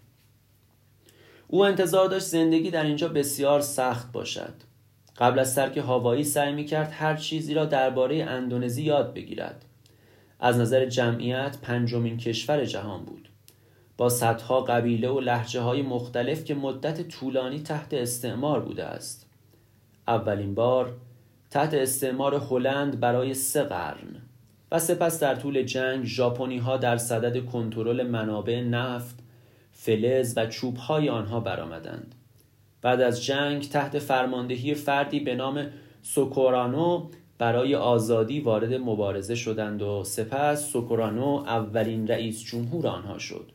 [1.47, 4.68] او انتظار داشت زندگی در اینجا بسیار سخت باشد.
[5.19, 9.65] قبل از ترک هاوایی سعی می کرد هر چیزی را درباره اندونزی یاد بگیرد.
[10.39, 13.29] از نظر جمعیت پنجمین کشور جهان بود.
[13.97, 19.29] با صدها قبیله و لحجه های مختلف که مدت طولانی تحت استعمار بوده است.
[20.07, 20.97] اولین بار
[21.49, 24.21] تحت استعمار هلند برای سه قرن
[24.71, 29.19] و سپس در طول جنگ ژاپنی ها در صدد کنترل منابع نفت
[29.71, 32.15] فلز و چوب های آنها برآمدند.
[32.81, 35.65] بعد از جنگ تحت فرماندهی فردی به نام
[36.01, 43.51] سوکورانو برای آزادی وارد مبارزه شدند و سپس سوکورانو اولین رئیس جمهور آنها شد.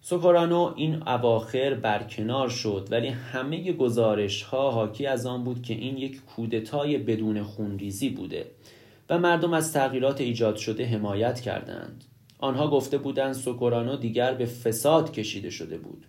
[0.00, 5.96] سوکورانو این اواخر برکنار شد ولی همه گزارش ها حاکی از آن بود که این
[5.96, 8.46] یک کودتای بدون خونریزی بوده
[9.10, 12.04] و مردم از تغییرات ایجاد شده حمایت کردند.
[12.38, 16.06] آنها گفته بودند سوکورانو دیگر به فساد کشیده شده بود.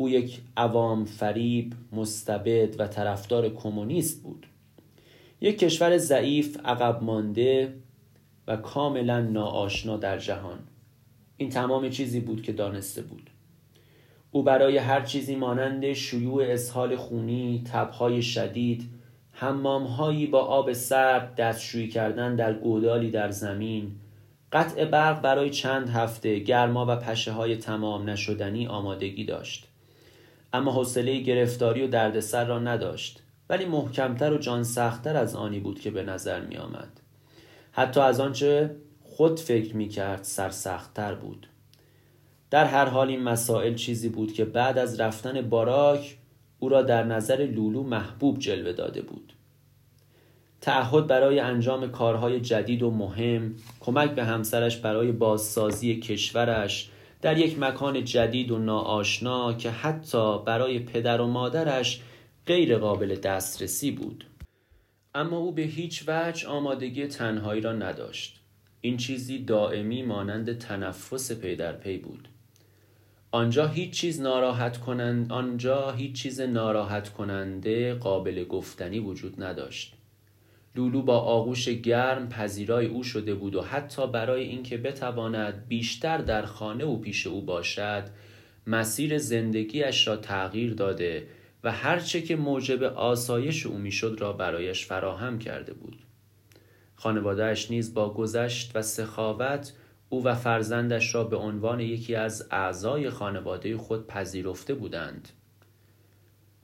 [0.00, 4.46] او یک عوام فریب مستبد و طرفدار کمونیست بود.
[5.40, 7.74] یک کشور ضعیف عقب مانده
[8.46, 10.58] و کاملا ناآشنا در جهان.
[11.36, 13.30] این تمام چیزی بود که دانسته بود.
[14.30, 18.90] او برای هر چیزی مانند شیوع اسهال خونی تبهای شدید
[19.32, 23.92] حمامهایی با آب سرد دستشویی کردن در گودالی در زمین
[24.52, 29.67] قطع برق برای چند هفته گرما و پشه های تمام نشدنی آمادگی داشت.
[30.52, 33.22] اما حوصله گرفتاری و دردسر را نداشت.
[33.50, 37.00] ولی محکمتر و جان سختتر از آنی بود که به نظر می آمد.
[37.72, 41.46] حتی از آنچه خود فکر می کرد سرسختتر بود.
[42.50, 46.16] در هر حال این مسائل چیزی بود که بعد از رفتن باراک
[46.58, 49.32] او را در نظر لولو محبوب جلوه داده بود.
[50.60, 56.90] تعهد برای انجام کارهای جدید و مهم کمک به همسرش برای بازسازی کشورش
[57.22, 62.00] در یک مکان جدید و ناآشنا که حتی برای پدر و مادرش
[62.46, 64.24] غیر قابل دسترسی بود.
[65.14, 68.40] اما او به هیچ وجه آمادگی تنهایی را نداشت.
[68.80, 72.28] این چیزی دائمی مانند تنفس پی در پی بود.
[73.30, 79.97] آنجا هیچ چیز ناراحت کنند آنجا هیچ چیز ناراحت کننده قابل گفتنی وجود نداشت.
[80.78, 86.46] لولو با آغوش گرم پذیرای او شده بود و حتی برای اینکه بتواند بیشتر در
[86.46, 88.04] خانه و پیش او باشد
[88.66, 91.28] مسیر زندگیش را تغییر داده
[91.64, 95.96] و هرچه که موجب آسایش او می‌شد را برایش فراهم کرده بود.
[96.96, 99.72] خانوادهش نیز با گذشت و سخاوت
[100.08, 105.28] او و فرزندش را به عنوان یکی از اعضای خانواده خود پذیرفته بودند.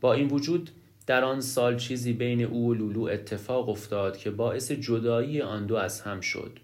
[0.00, 0.70] با این وجود
[1.06, 5.76] در آن سال چیزی بین او و لولو اتفاق افتاد که باعث جدایی آن دو
[5.76, 6.58] از هم شد.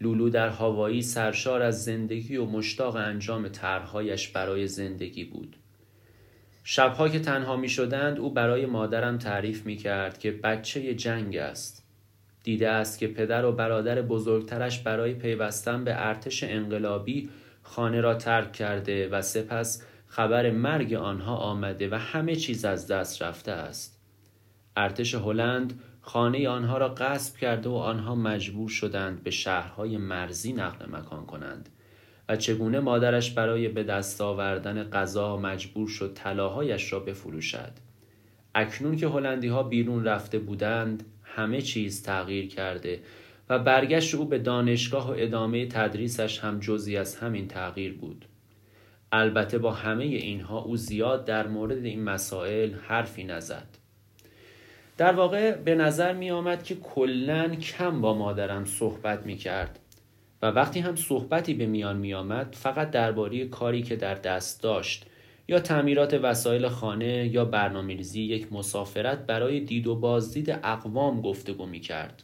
[0.00, 5.56] لولو در هوایی سرشار از زندگی و مشتاق انجام طرحهایش برای زندگی بود.
[6.64, 11.86] شبها که تنها می شدند او برای مادرم تعریف می کرد که بچه جنگ است.
[12.42, 17.30] دیده است که پدر و برادر بزرگترش برای پیوستن به ارتش انقلابی
[17.62, 23.22] خانه را ترک کرده و سپس خبر مرگ آنها آمده و همه چیز از دست
[23.22, 24.00] رفته است.
[24.76, 30.96] ارتش هلند خانه آنها را غصب کرده و آنها مجبور شدند به شهرهای مرزی نقل
[30.96, 31.68] مکان کنند
[32.28, 37.72] و چگونه مادرش برای به دست آوردن غذا مجبور شد طلاهایش را بفروشد.
[38.54, 43.00] اکنون که هلندی ها بیرون رفته بودند همه چیز تغییر کرده
[43.48, 48.26] و برگشت او به دانشگاه و ادامه تدریسش هم جزی از همین تغییر بود.
[49.12, 53.66] البته با همه اینها او زیاد در مورد این مسائل حرفی نزد.
[54.96, 59.78] در واقع به نظر می آمد که کلا کم با مادرم صحبت می کرد
[60.42, 65.06] و وقتی هم صحبتی به میان می آمد فقط درباره کاری که در دست داشت
[65.48, 71.80] یا تعمیرات وسایل خانه یا برنامه‌ریزی یک مسافرت برای دید و بازدید اقوام گفتگو می
[71.80, 72.22] کرد.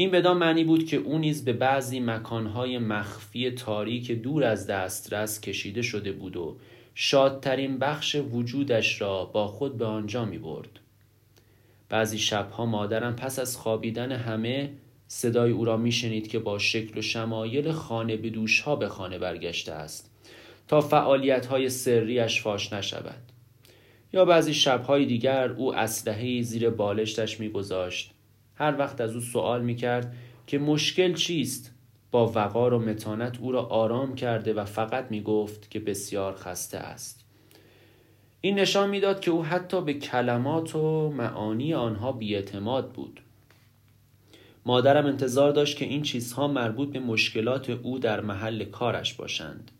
[0.00, 5.40] این بدان معنی بود که او نیز به بعضی مکانهای مخفی تاریک دور از دسترس
[5.40, 6.56] کشیده شده بود و
[6.94, 10.68] شادترین بخش وجودش را با خود به آنجا می برد.
[11.88, 14.70] بعضی شبها مادرم پس از خوابیدن همه
[15.08, 19.18] صدای او را می شنید که با شکل و شمایل خانه به دوشها به خانه
[19.18, 20.10] برگشته است
[20.68, 23.22] تا فعالیت های سریش فاش نشود
[24.12, 28.14] یا بعضی شبهای دیگر او اسلحه زیر بالشتش میگذاشت
[28.58, 31.74] هر وقت از او سوال می‌کرد که مشکل چیست
[32.10, 37.24] با وقار و متانت او را آرام کرده و فقط می‌گفت که بسیار خسته است.
[38.40, 43.20] این نشان می‌داد که او حتی به کلمات و معانی آنها بیاعتماد بود.
[44.66, 49.70] مادرم انتظار داشت که این چیزها مربوط به مشکلات او در محل کارش باشند.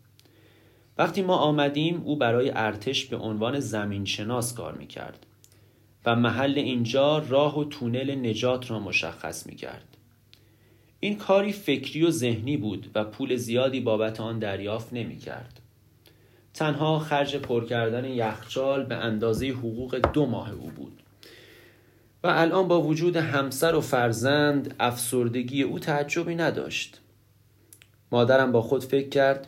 [0.97, 5.25] وقتی ما آمدیم او برای ارتش به عنوان زمین شناس کار می‌کرد.
[6.05, 9.97] و محل اینجا راه و تونل نجات را مشخص می‌کرد.
[10.99, 15.59] این کاری فکری و ذهنی بود و پول زیادی بابت آن دریافت نمی‌کرد.
[16.53, 21.01] تنها خرج پر کردن یخچال به اندازه حقوق دو ماه او بود.
[22.23, 26.99] و الان با وجود همسر و فرزند افسردگی او تعجبی نداشت.
[28.11, 29.47] مادرم با خود فکر کرد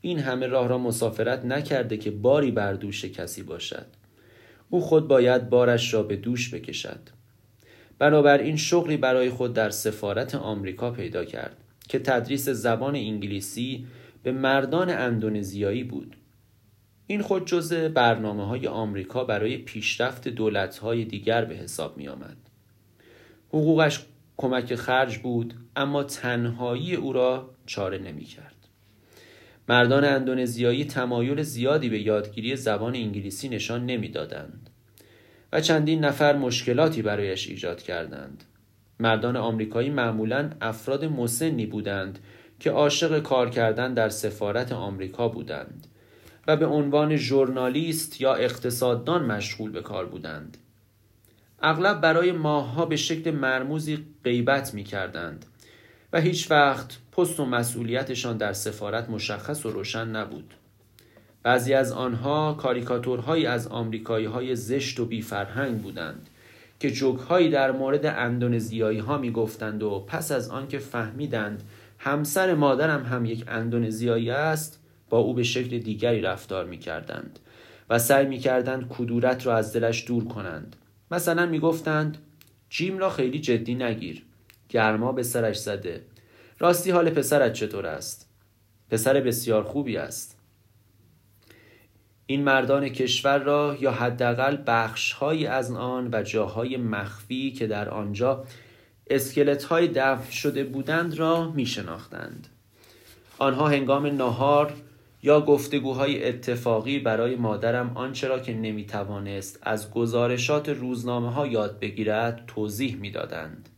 [0.00, 3.86] این همه راه را مسافرت نکرده که باری بر دوش کسی باشد.
[4.70, 7.00] او خود باید بارش را به دوش بکشد
[7.98, 11.56] بنابراین شغلی برای خود در سفارت آمریکا پیدا کرد
[11.88, 13.86] که تدریس زبان انگلیسی
[14.22, 16.16] به مردان اندونزیایی بود
[17.06, 22.36] این خود جزء برنامه های آمریکا برای پیشرفت دولت های دیگر به حساب می آمد.
[23.48, 24.06] حقوقش
[24.36, 28.59] کمک خرج بود اما تنهایی او را چاره نمی کرد.
[29.70, 34.70] مردان اندونزیایی تمایل زیادی به یادگیری زبان انگلیسی نشان نمی‌دادند
[35.52, 38.44] و چندین نفر مشکلاتی برایش ایجاد کردند.
[39.00, 42.18] مردان آمریکایی معمولا افراد مسنی بودند
[42.60, 45.86] که عاشق کار کردن در سفارت آمریکا بودند
[46.46, 50.56] و به عنوان ژورنالیست یا اقتصاددان مشغول به کار بودند.
[51.62, 55.46] اغلب برای ماهها به شکل مرموزی غیبت می کردند
[56.12, 60.54] و هیچ وقت پست و مسئولیتشان در سفارت مشخص و روشن نبود.
[61.42, 66.28] بعضی از آنها کاریکاتورهایی از آمریکایی های زشت و بیفرهنگ بودند
[66.80, 71.62] که جوکهایی در مورد اندونزیایی ها می گفتند و پس از آنکه فهمیدند
[71.98, 74.80] همسر مادرم هم یک اندونزیایی است
[75.10, 77.38] با او به شکل دیگری رفتار می کردند
[77.90, 80.76] و سعی می کردند کدورت را از دلش دور کنند
[81.10, 82.18] مثلا می گفتند
[82.70, 84.22] جیم را خیلی جدی نگیر
[84.70, 86.02] گرما به سرش زده
[86.58, 88.30] راستی حال پسرت چطور است؟
[88.90, 90.40] پسر بسیار خوبی است
[92.26, 98.44] این مردان کشور را یا حداقل بخشهایی از آن و جاهای مخفی که در آنجا
[99.10, 102.48] اسکلت های دفن شده بودند را می شناختند.
[103.38, 104.72] آنها هنگام ناهار
[105.22, 111.78] یا گفتگوهای اتفاقی برای مادرم آنچه را که نمی توانست از گزارشات روزنامه ها یاد
[111.80, 113.69] بگیرد توضیح می‌دادند.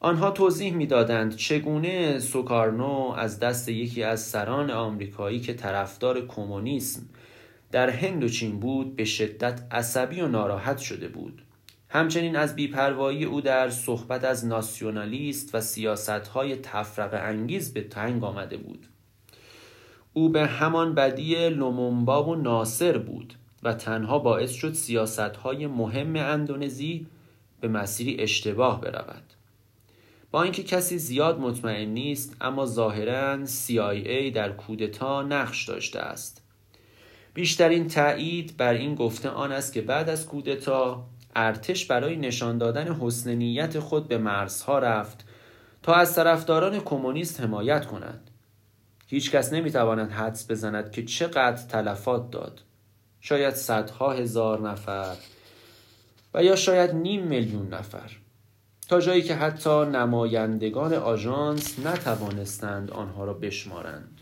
[0.00, 7.02] آنها توضیح می‌دادند چگونه سوکارنو از دست یکی از سران آمریکایی که طرفدار کمونیسم
[7.72, 11.42] در هند و چین بود به شدت عصبی و ناراحت شده بود.
[11.88, 18.56] همچنین از بیپروایی او در صحبت از ناسیونالیست و سیاستهای تفرق انگیز به تنگ آمده
[18.56, 18.86] بود.
[20.12, 27.06] او به همان بدی لومونبا و ناصر بود و تنها باعث شد سیاستهای مهم اندونزی
[27.60, 29.25] به مسیری اشتباه برود.
[30.30, 36.42] با اینکه کسی زیاد مطمئن نیست اما ظاهرا CIA در کودتا نقش داشته است.
[37.34, 41.06] بیشترین تایید بر این گفته آن است که بعد از کودتا
[41.36, 45.24] ارتش برای نشان دادن حسن نیت خود به مرزها رفت
[45.82, 48.30] تا از طرفداران کمونیست حمایت کند
[49.06, 52.62] هیچ کس نمی‌تواند حدس بزند که چقدر تلفات داد.
[53.20, 55.16] شاید صدها هزار نفر
[56.34, 58.10] و یا شاید نیم میلیون نفر.
[58.88, 64.20] تا جایی که حتی نمایندگان آژانس نتوانستند آنها را بشمارند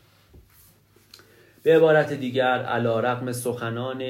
[1.63, 4.03] به عبارت دیگر علا رقم سخنان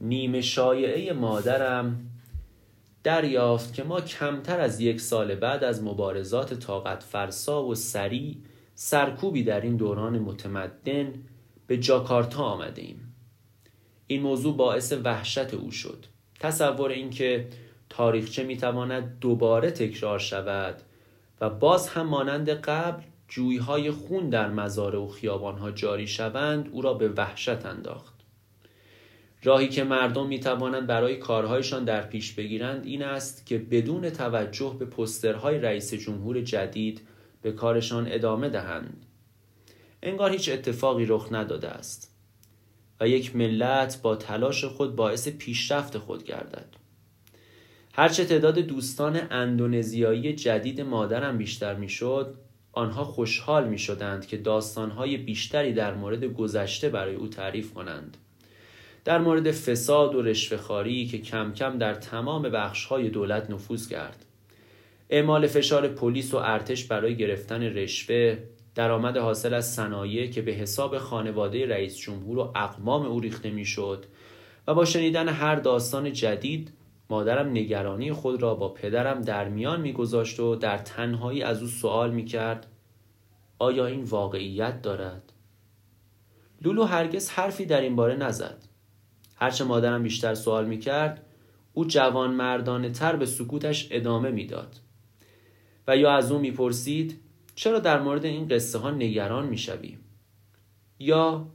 [0.00, 2.10] نیمه شایعه مادرم
[3.04, 8.36] دریافت که ما کمتر از یک سال بعد از مبارزات طاقت فرسا و سریع
[8.74, 11.12] سرکوبی در این دوران متمدن
[11.66, 13.14] به جاکارتا آمده ایم.
[14.06, 16.04] این موضوع باعث وحشت او شد
[16.40, 17.48] تصور اینکه
[17.88, 20.82] تاریخچه می‌تواند دوباره تکرار شود
[21.40, 26.94] و باز هم مانند قبل جویهای خون در مزاره و خیابانها جاری شوند او را
[26.94, 28.14] به وحشت انداخت.
[29.42, 34.76] راهی که مردم می توانند برای کارهایشان در پیش بگیرند این است که بدون توجه
[34.78, 37.00] به پسترهای رئیس جمهور جدید
[37.42, 39.06] به کارشان ادامه دهند.
[40.02, 42.16] انگار هیچ اتفاقی رخ نداده است
[43.00, 46.75] و یک ملت با تلاش خود باعث پیشرفت خود گردد.
[47.98, 52.34] هرچه تعداد دوستان اندونزیایی جدید مادرم بیشتر می‌شد
[52.72, 58.16] آنها خوشحال می شدند که داستانهای بیشتری در مورد گذشته برای او تعریف کنند.
[59.04, 64.24] در مورد فساد و رشوهخواری که کم کم در تمام بخشهای دولت نفوذ کرد.
[65.10, 68.38] اعمال فشار پلیس و ارتش برای گرفتن رشوه
[68.74, 74.04] درآمد حاصل از صنایع که به حساب خانواده رئیس جمهور و اقوام او ریخته می‌شد
[74.66, 76.72] و با شنیدن هر داستان جدید
[77.10, 82.10] مادرم نگرانی خود را با پدرم در میان میگذاشت و در تنهایی از او سوال
[82.10, 82.66] می‌کرد
[83.58, 85.32] آیا این واقعیت دارد؟
[86.62, 88.64] لولو هرگز حرفی در این باره نزد.
[89.36, 91.26] هرچه مادرم بیشتر سوال می‌کرد
[91.72, 94.76] او جوان مردانه تر به سکوتش ادامه می‌داد.
[95.88, 97.20] و یا از او می‌پرسید
[97.54, 99.98] چرا در مورد این قصه ها نگران می‌شوی؟
[100.98, 101.48] یا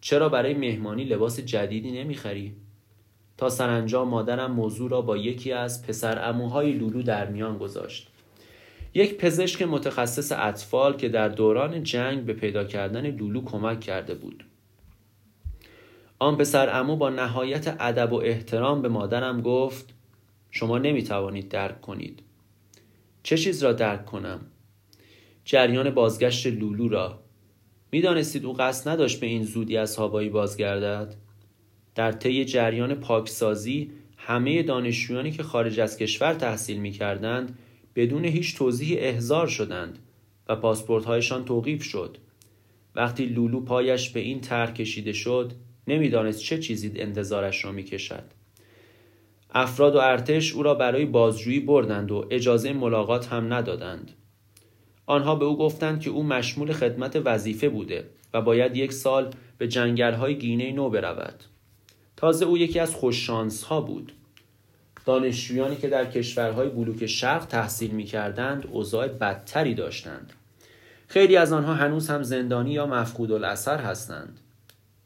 [0.00, 2.56] چرا برای مهمانی لباس جدیدی نمی‌خری؟
[3.38, 8.08] تا سرانجام مادرم موضوع را با یکی از پسر اموهای لولو در میان گذاشت.
[8.94, 14.44] یک پزشک متخصص اطفال که در دوران جنگ به پیدا کردن لولو کمک کرده بود.
[16.18, 19.94] آن پسر امو با نهایت ادب و احترام به مادرم گفت
[20.50, 22.22] شما نمی توانید درک کنید.
[23.22, 24.40] چه چیز را درک کنم؟
[25.44, 27.18] جریان بازگشت لولو را.
[27.92, 31.27] می‌دانستید او قصد نداشت به این زودی از هوایی بازگردد؟
[31.98, 37.58] در طی جریان پاکسازی همه دانشجویانی که خارج از کشور تحصیل می کردند
[37.94, 39.98] بدون هیچ توضیحی احضار شدند
[40.48, 42.16] و پاسپورتهایشان توقیف شد.
[42.94, 45.52] وقتی لولو پایش به این طرح کشیده شد
[45.88, 48.24] نمی‌دانست چه چیزی انتظارش را می‌کشد.
[49.50, 54.10] افراد و ارتش او را برای بازجویی بردند و اجازه ملاقات هم ندادند.
[55.06, 59.68] آنها به او گفتند که او مشمول خدمت وظیفه بوده و باید یک سال به
[59.68, 61.44] جنگلهای گینه نو برود.
[62.18, 64.12] تازه او یکی از خوششانس ها بود.
[65.06, 70.32] دانشجویانی که در کشورهای بلوک شرق تحصیل می کردند اوضاع بدتری داشتند.
[71.08, 74.40] خیلی از آنها هنوز هم زندانی یا مفقود الاثر هستند.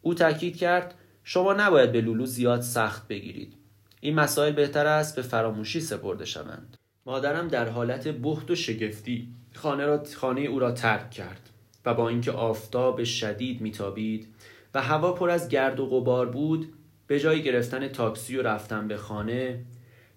[0.03, 0.95] او تاکید کرد
[1.25, 3.55] شما نباید به لولو زیاد سخت بگیرید.
[4.01, 6.77] این مسائل بهتر است به فراموشی سپرده شوند.
[7.07, 11.51] مادرم در حالت بخت و شگفتی خانه, را خانه او را ترک کرد
[11.85, 14.35] و با اینکه آفتاب شدید میتابید
[14.75, 16.73] و هوا پر از گرد و غبار بود
[17.13, 19.59] به جای گرفتن تاکسی و رفتن به خانه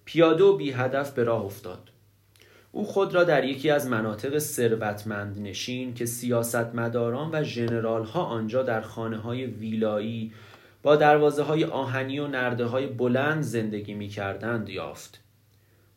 [0.06, 1.90] پیاده و بی هدف به راه افتاد.
[2.72, 8.64] او خود را در یکی از مناطق ثروتمند نشین که سیاستمداران و ژنرال ها آنجا
[8.64, 10.32] در خانه های ویلایی
[10.84, 15.22] با دروازه های آهنی و نرده های بلند زندگی می کردند یافت.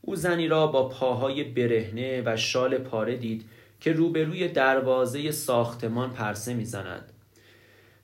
[0.00, 3.44] او زنی را با پاهای برهنه و شال پاره دید
[3.80, 7.12] که روبروی دروازه ساختمان پرسه می‌زند.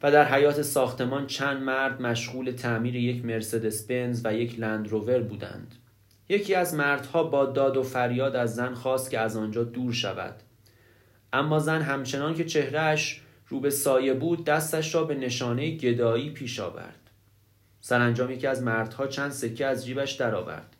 [0.04, 5.74] و در حیات ساختمان چند مرد مشغول تعمیر یک مرسدس بنز و یک لندروور بودند.
[6.28, 10.34] یکی از مردها با داد و فریاد از زن خواست که از آنجا دور شود.
[11.32, 16.60] اما زن همچنان که چهرهش رو به سایه بود دستش را به نشانه گدایی پیش
[16.60, 17.10] آورد.
[17.80, 20.76] سرانجام یکی از مردها چند سکه از جیبش درآورد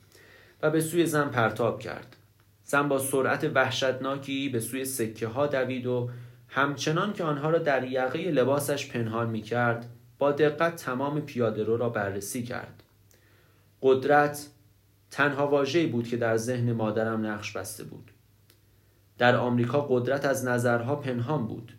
[0.62, 2.16] و به سوی زن پرتاب کرد.
[2.64, 6.10] زن با سرعت وحشتناکی به سوی سکه ها دوید و
[6.54, 9.88] همچنان که آنها را در یقه لباسش پنهان می کرد
[10.18, 12.82] با دقت تمام پیاده رو را بررسی کرد.
[13.82, 14.46] قدرت
[15.10, 18.10] تنها واژه‌ای بود که در ذهن مادرم نقش بسته بود.
[19.18, 21.72] در آمریکا قدرت از نظرها پنهان بود.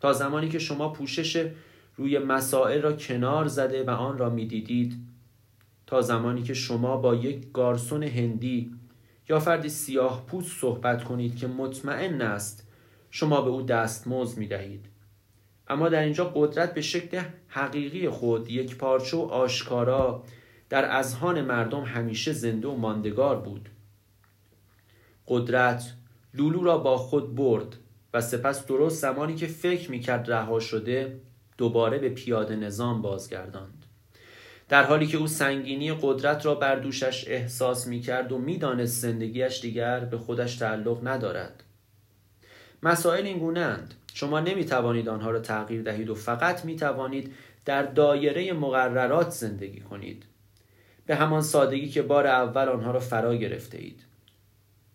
[0.00, 1.50] تا زمانی که شما پوشش
[1.96, 4.94] روی مسائل را کنار زده و آن را می‌دیدید
[5.86, 8.72] تا زمانی که شما با یک گارسون هندی
[9.28, 12.69] یا فردی سیاه پوست صحبت کنید که مطمئن است
[13.10, 14.86] شما به او دستمزد می دهید.
[15.68, 20.24] اما در اینجا قدرت به شکل حقیقی خود یک پارچه و آشکارا
[20.68, 23.68] در اذهان مردم همیشه زنده و ماندگار بود.
[25.26, 25.94] قدرت
[26.34, 27.76] لولو را با خود برد
[28.14, 31.20] و سپس درست زمانی که فکر می‌کرد رها شده
[31.58, 33.84] دوباره به پیاده نظام بازگرداند.
[34.68, 40.00] در حالی که او سنگینی قدرت را بر دوشش احساس می‌کرد و می‌دانست زندگیش دیگر
[40.00, 41.64] به خودش تعلق ندارد.
[42.82, 43.78] مسائل این گونه
[44.14, 49.80] شما نمی توانید آنها را تغییر دهید و فقط می توانید در دایره مقررات زندگی
[49.80, 50.24] کنید.
[51.06, 54.04] به همان سادگی که بار اول آنها را فرا گرفته اید.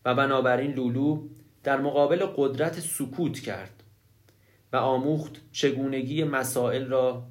[0.06, 1.28] و بنابراین لولو
[1.64, 3.84] در مقابل قدرت سکوت کرد
[4.74, 7.24] و آموخت چگونگی مسائل را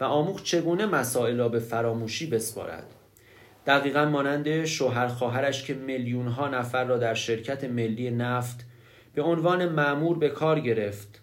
[0.00, 2.86] و آموخت چگونه مسائل را به فراموشی بسپارد.
[3.66, 8.66] دقیقا مانند شوهر خواهرش که میلیون ها نفر را در شرکت ملی نفت
[9.14, 11.20] به عنوان معمور به کار گرفت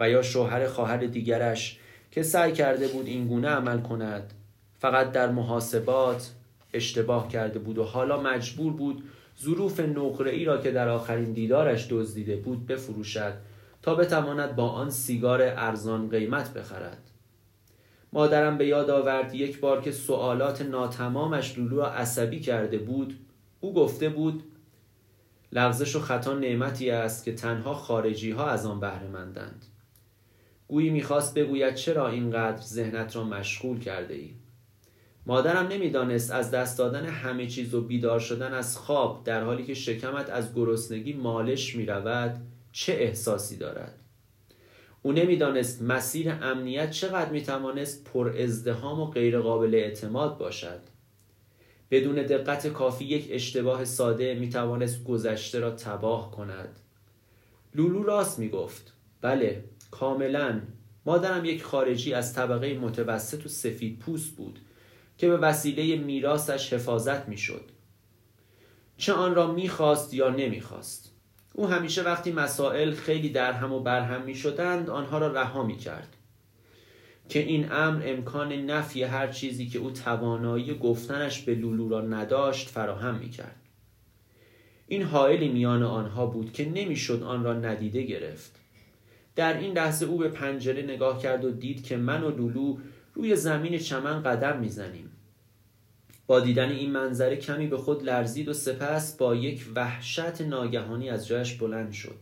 [0.00, 1.78] و یا شوهر خواهر دیگرش
[2.10, 4.32] که سعی کرده بود این گونه عمل کند.
[4.78, 6.30] فقط در محاسبات
[6.74, 9.04] اشتباه کرده بود و حالا مجبور بود
[9.42, 13.32] ظروف نقره ای را که در آخرین دیدارش دزدیده بود بفروشد
[13.82, 17.10] تا بتواند با آن سیگار ارزان قیمت بخرد.
[18.12, 23.18] مادرم به یاد آورد یک بار که سوالات ناتمامش لولو را عصبی کرده بود
[23.60, 24.42] او گفته بود
[25.52, 29.66] لغزش و خطا نعمتی است که تنها خارجی ها از آن بهره مندند
[30.68, 34.34] گویی می‌خواست بگوید چرا اینقدر ذهنت را مشغول کرده ای
[35.26, 39.74] مادرم نمی‌دانست از دست دادن همه چیز و بیدار شدن از خواب در حالی که
[39.74, 42.36] شکمت از گرسنگی مالش می رود
[42.72, 43.94] چه احساسی دارد؟
[45.02, 50.80] او نمی‌دانست مسیر امنیت چقدر می توانست پر ازدهام و غیر قابل اعتماد باشد.
[51.90, 56.80] بدون دقت کافی یک اشتباه ساده می توانست گذشته را تباه کند.
[57.74, 60.60] لولو راست می گفت بله کاملا.
[61.06, 64.58] مادرم یک خارجی از طبقه متوسط و سفید پوست بود
[65.18, 67.64] که به وسیله میراثش حفاظت می‌شد.
[68.96, 71.14] چه آن را می‌خواست یا نمی‌خواست.
[71.54, 75.76] او همیشه وقتی مسائل خیلی در هم و برهم می شدند آنها را رها می
[75.76, 76.16] کرد
[77.30, 82.68] که این امر امکان نفی هر چیزی که او توانایی گفتنش به لولو را نداشت
[82.68, 83.56] فراهم می کرد
[84.86, 88.56] این حائلی میان آنها بود که نمی‌شد آن را ندیده گرفت.
[89.36, 92.78] در این لحظه او به پنجره نگاه کرد و دید که من و لولو
[93.14, 95.10] روی زمین چمن قدم می‌زنیم.
[96.26, 101.26] با دیدن این منظره کمی به خود لرزید و سپس با یک وحشت ناگهانی از
[101.26, 102.18] جایش بلند شد.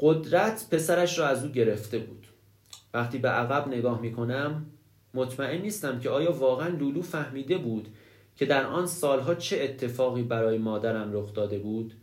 [0.00, 2.19] قدرت پسرش را از او گرفته بود.
[2.94, 4.66] وقتی به عقب نگاه می کنم
[5.14, 7.88] مطمئن نیستم که آیا واقعا لولو فهمیده بود
[8.36, 11.94] که در آن سالها چه اتفاقی برای مادرم رخ داده بود؟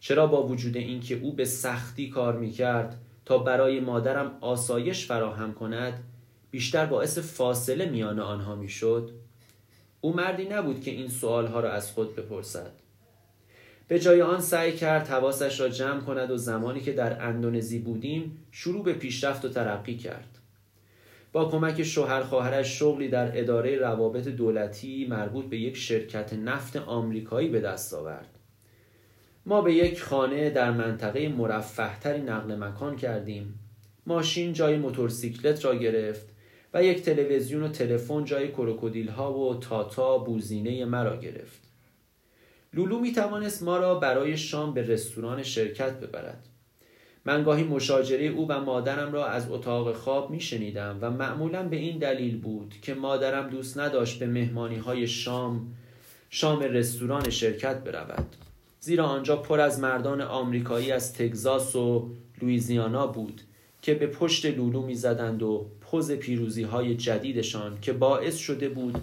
[0.00, 5.54] چرا با وجود اینکه او به سختی کار می کرد تا برای مادرم آسایش فراهم
[5.54, 6.04] کند
[6.50, 9.10] بیشتر باعث فاصله میان آنها می‌شد؟
[10.00, 12.72] او مردی نبود که این سوالها را از خود بپرسد.
[13.88, 18.46] به جای آن سعی کرد حواسش را جمع کند و زمانی که در اندونزی بودیم
[18.50, 20.38] شروع به پیشرفت و ترقی کرد.
[21.32, 27.48] با کمک شوهر خواهرش شغلی در اداره روابط دولتی مربوط به یک شرکت نفت آمریکایی
[27.48, 28.38] به دست آورد.
[29.46, 33.58] ما به یک خانه در منطقه مرفهتری نقل مکان کردیم.
[34.06, 36.26] ماشین جای موتورسیکلت را گرفت
[36.74, 41.67] و یک تلویزیون و تلفن جای کروکودیل ها و تاتا بوزینه مرا گرفت.
[42.74, 46.48] لولو می توانست ما را برای شام به رستوران شرکت ببرد.
[47.24, 51.76] من گاهی مشاجره او و مادرم را از اتاق خواب می شنیدم و معمولا به
[51.76, 55.74] این دلیل بود که مادرم دوست نداشت به مهمانی های شام
[56.30, 58.36] شام رستوران شرکت برود.
[58.80, 62.10] زیرا آنجا پر از مردان آمریکایی از تگزاس و
[62.42, 63.40] لویزیانا بود
[63.82, 68.98] که به پشت لولو می‌زدند و پوز پیروزی های جدیدشان که باعث شده بود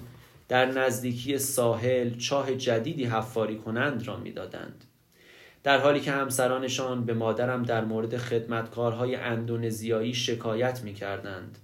[0.48, 4.86] در نزدیکی ساحل چاه جدیدی حفاری کنند را می‌دادند
[5.64, 11.58] در حالی که همسرانشان به مادرم در مورد خدمتکارهای اندونزیایی شکایت می کردند.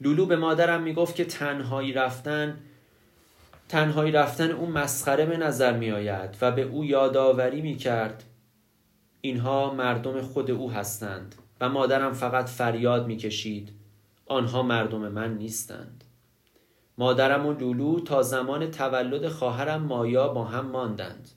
[0.00, 2.58] لولو به مادرم می گفت که تنهایی رفتن
[3.68, 8.24] تنهایی رفتن او مسخره به نظر می آید و به او یادآوری می کرد
[9.20, 13.68] اینها مردم خود او هستند و مادرم فقط فریاد می کشید
[14.26, 16.04] آنها مردم من نیستند
[16.98, 21.30] مادرم و لولو تا زمان تولد خواهرم مایا با هم ماندند.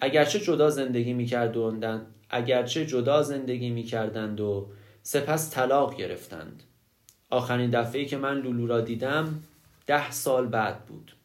[0.00, 4.68] اگرچه جدا زندگی می کردند اگرچه جدا زندگی می کردند و
[5.02, 6.62] سپس طلاق گرفتند.
[7.30, 9.42] آخرین دفعه که من لولو را دیدم
[9.86, 11.16] ده سال بعد بود.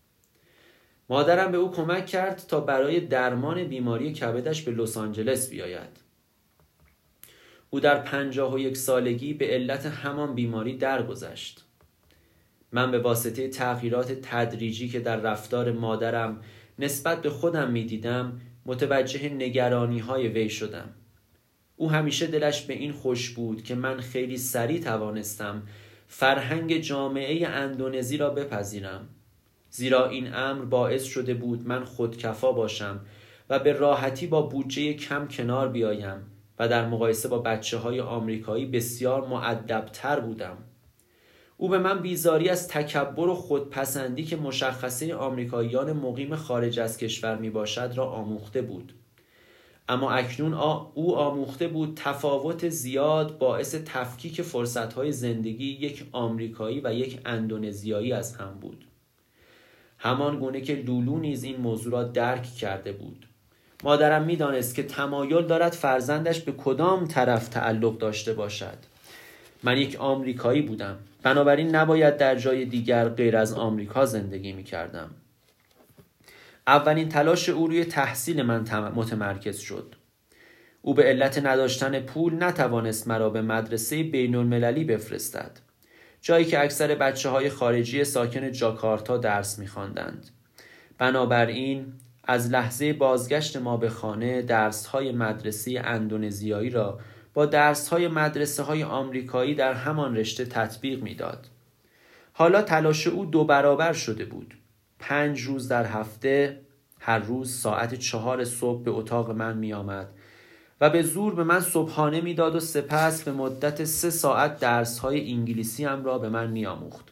[1.10, 6.00] مادرم به او کمک کرد تا برای درمان بیماری کبدش به لس آنجلس بیاید.
[7.70, 11.66] او در پنجاه و یک سالگی به علت همان بیماری درگذشت.
[12.72, 16.42] من به واسطه تغییرات تدریجی که در رفتار مادرم
[16.80, 20.90] نسبت به خودم می‌دیدم متوجه نگرانی های وی شدم.
[21.76, 25.64] او همیشه دلش به این خوش بود که من خیلی سریع توانستم
[26.08, 29.10] فرهنگ جامعه اندونزی را بپذیرم.
[29.70, 33.00] زیرا این امر باعث شده بود من خودکفا باشم
[33.50, 36.18] و به راحتی با بودجه کم کنار بیایم
[36.60, 40.58] و در مقایسه با بچه های آمریکایی بسیار معدبتر بودم.
[41.62, 47.38] او به من بیزاری از تکبر و خودپسندی که مشخصه آمریکاییان مقیم خارج از کشور
[47.38, 48.94] می باشد را آموخته بود.
[49.90, 50.54] اما اکنون
[50.94, 58.36] او آموخته بود تفاوت زیاد باعث تفکیک فرصتهای زندگی یک آمریکایی و یک اندونزیایی از
[58.36, 58.86] هم بود.
[59.98, 63.26] همان گونه که لولو نیز این موضوع را درک کرده بود.
[63.84, 68.78] مادرم می‌دانست که تمایل دارد فرزندش به کدام طرف تعلق داشته باشد.
[69.64, 70.98] من یک آمریکایی بودم.
[71.24, 75.10] بنابراین نباید در جای دیگر غیر از آمریکا زندگی می کردم
[76.68, 79.96] اولین تلاش او روی تحصیل من متمرکز شد
[80.82, 85.60] او به علت نداشتن پول نتوانست مرا به مدرسه بین المللی بفرستد
[86.22, 90.30] جایی که اکثر بچه های خارجی ساکن جاکارتا درس میخواندند.
[90.98, 91.94] بنابراین
[92.24, 97.00] از لحظه بازگشت ما به خانه درس های مدرسه اندونزیایی را
[97.40, 101.48] با درس های مدرسه های آمریکایی در همان رشته تطبیق می‌داد.
[102.34, 104.58] حالا تلاش او دو برابر شده بود.
[105.00, 106.62] پنج روز در هفته
[107.00, 110.08] هر روز ساعت چهار صبح به اتاق من می آمد
[110.82, 115.32] و به زور به من صبحانه می‌داد و سپس به مدت سه ساعت درس های
[115.32, 117.06] انگلیسی هم را به من می آموخت.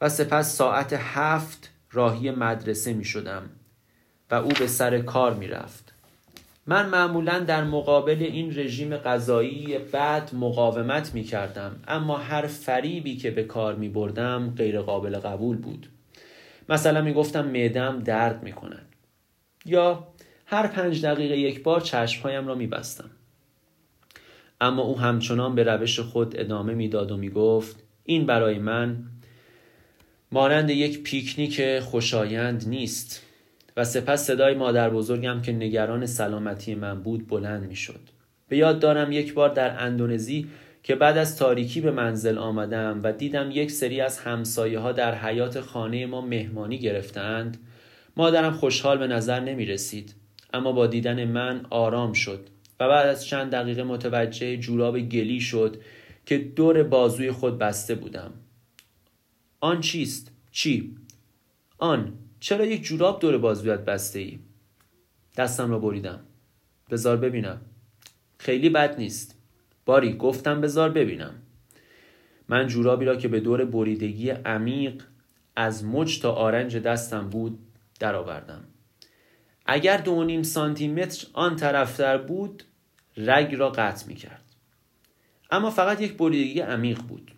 [0.00, 3.50] و سپس ساعت هفت راهی مدرسه می شدم
[4.30, 5.81] و او به سر کار می رفت.
[6.66, 13.30] من معمولا در مقابل این رژیم غذایی بد مقاومت می کردم اما هر فریبی که
[13.30, 15.86] به کار می بردم غیر قابل قبول بود.
[16.68, 18.86] مثلا می گفتم معدم درد می کند.
[19.64, 20.06] یا
[20.46, 23.10] هر پنج دقیقه یک بار چشمهایم را می بستم.
[24.60, 29.04] اما او همچنان به روش خود ادامه می‌داد و می گفت این برای من
[30.32, 33.22] مانند یک پیکنیک خوشایند نیست
[33.76, 38.00] و سپس صدای مادر بزرگم که نگران سلامتی من بود بلند می شد.
[38.48, 40.48] به یاد دارم یک بار در اندونزی
[40.82, 45.14] که بعد از تاریکی به منزل آمدم و دیدم یک سری از همسایه ها در
[45.14, 47.56] حیات خانه ما مهمانی گرفتند
[48.16, 50.14] مادرم خوشحال به نظر نمی رسید
[50.54, 52.46] اما با دیدن من آرام شد
[52.80, 55.76] و بعد از چند دقیقه متوجه جوراب گلی شد
[56.26, 58.32] که دور بازوی خود بسته بودم
[59.60, 60.96] آن چیست؟ چی؟
[61.78, 62.12] آن
[62.42, 64.38] چرا یک جوراب دور بازویت بسته ای؟
[65.36, 66.20] دستم را بریدم.
[66.90, 67.60] بزار ببینم.
[68.38, 69.38] خیلی بد نیست.
[69.84, 71.34] باری گفتم بزار ببینم.
[72.48, 75.02] من جورابی را که به دور بریدگی عمیق
[75.56, 77.58] از مچ تا آرنج دستم بود
[78.00, 78.64] درآوردم.
[79.66, 82.64] اگر دو نیم سانتی متر آن طرفتر بود
[83.16, 84.44] رگ را قطع می کرد
[85.50, 87.32] اما فقط یک بریدگی عمیق بود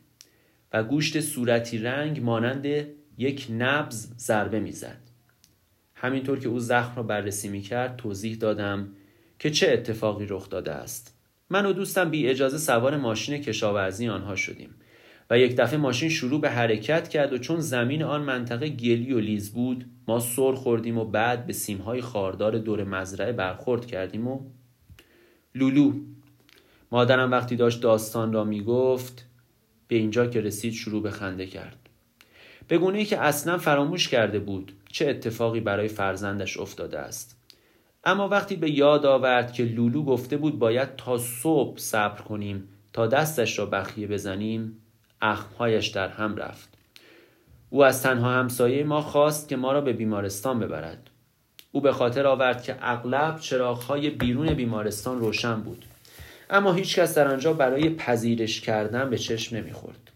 [0.73, 2.87] و گوشت صورتی رنگ مانند
[3.19, 5.01] یک نبز ضربه می‌زد.
[5.95, 8.89] همینطور که او زخم را بررسی می کرد توضیح دادم
[9.39, 11.15] که چه اتفاقی رخ داده است.
[11.51, 14.75] من و دوستم بی اجازه سوار ماشین کشاورزی آنها شدیم
[15.31, 19.21] و یک دفعه ماشین شروع به حرکت کرد و چون زمین آن منطقه گلی و
[19.21, 24.41] لیز بود ما سر خوردیم و بعد به سیمهای خاردار دور مزرعه برخورد کردیم و
[25.55, 25.93] لولو
[26.93, 29.27] مادرم وقتی داشت داستان را می‌گفت
[29.89, 31.84] به اینجا که رسید شروع به خنده کرد
[32.69, 37.37] به گونه ای که اصلا فراموش کرده بود چه اتفاقی برای فرزندش افتاده است.
[38.05, 43.07] اما وقتی به یاد آورد که لولو گفته بود باید تا صبح صبر کنیم تا
[43.07, 44.79] دستش را بخیه بزنیم
[45.23, 46.69] اخمهایش در هم رفت.
[47.71, 51.11] او از تنها همسایه ما خواست که ما را به بیمارستان ببرد.
[51.73, 55.85] او به خاطر آورد که اغلب چراغهای بیرون بیمارستان روشن بود.
[56.51, 60.11] اما هیچکس در آنجا برای پذیرش کردن به چشم نمی‌خورد.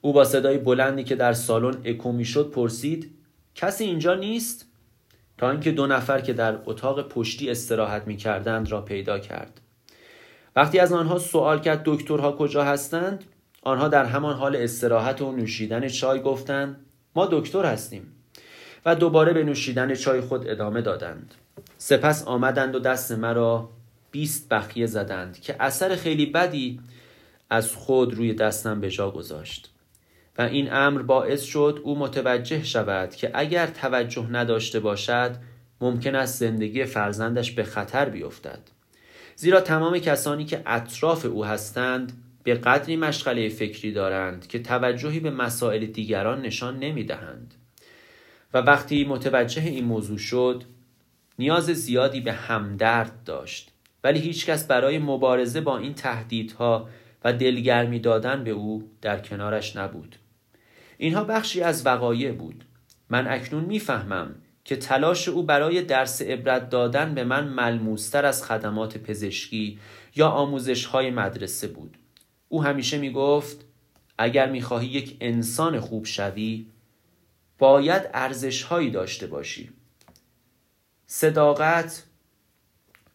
[0.00, 3.14] او با صدای بلندی که در سالن اکو می‌شد پرسید
[3.54, 4.64] کسی اینجا نیست؟
[5.38, 9.60] تا اینکه دو نفر که در اتاق پشتی استراحت می‌کردند را پیدا کرد.
[10.56, 13.24] وقتی از آنها سوال کرد دکترها کجا هستند
[13.62, 16.76] آنها در همان حال استراحت و نوشیدن چای گفتند
[17.14, 18.12] ما دکتر هستیم
[18.86, 21.34] و دوباره به نوشیدن چای خود ادامه دادند.
[21.78, 23.68] سپس آمدند و دست مرا
[24.10, 26.80] بیست بخیه زدند که اثر خیلی بدی
[27.50, 29.70] از خود روی دستم به جا گذاشت.
[30.38, 35.36] و این امر باعث شد او متوجه شود که اگر توجه نداشته باشد
[35.80, 38.60] ممکن است زندگی فرزندش به خطر بیفتد.
[39.36, 42.12] زیرا تمام کسانی که اطراف او هستند
[42.42, 47.54] به قدری مشغله فکری دارند که توجهی به مسائل دیگران نشان نمی دهند.
[48.54, 50.64] و وقتی متوجه این موضوع شد
[51.38, 53.72] نیاز زیادی به همدرد داشت.
[54.04, 56.88] ولی هیچکس برای مبارزه با این تهدیدها
[57.24, 60.16] و دلگرمی دادن به او در کنارش نبود.
[60.98, 62.64] اینها بخشی از وقایع بود.
[63.10, 64.34] من اکنون می‌فهمم
[64.64, 69.78] که تلاش او برای درس عبرت دادن به من ملموستر از خدمات پزشکی
[70.16, 71.96] یا آموزش های مدرسه بود.
[72.48, 73.64] او همیشه می گفت
[74.18, 76.66] اگر می خواهی یک انسان خوب شوی
[77.58, 79.70] باید ارزش هایی داشته باشی.
[81.06, 82.04] صداقت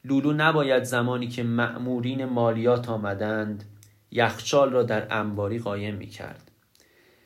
[0.05, 3.63] لولو نباید زمانی که مأمورین مالیات آمدند
[4.11, 6.42] یخچال را در انباری قایم می کرد.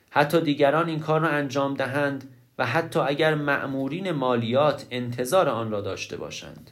[0.10, 5.82] حتی دیگران این کار را انجام دهند و حتی اگر مأمورین مالیات انتظار آن را
[5.82, 6.72] داشته باشند.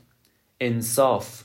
[0.59, 1.43] انصاف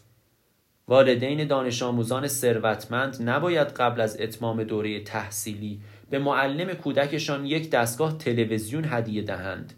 [0.88, 5.80] والدین دانش آموزان ثروتمند نباید قبل از اتمام دوره تحصیلی
[6.10, 9.74] به معلم کودکشان یک دستگاه تلویزیون هدیه دهند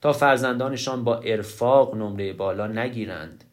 [0.00, 3.44] تا فرزندانشان با ارفاق نمره بالا نگیرند.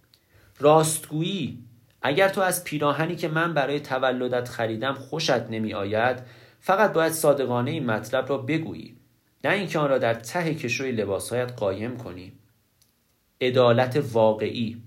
[0.59, 1.59] راستگویی
[2.01, 6.19] اگر تو از پیراهنی که من برای تولدت خریدم خوشت نمی آید
[6.61, 8.95] فقط باید صادقانه این مطلب را بگویی
[9.43, 12.31] نه اینکه آن را در ته کشوی لباسهایت قایم کنی.
[13.41, 14.81] عدالت واقعی.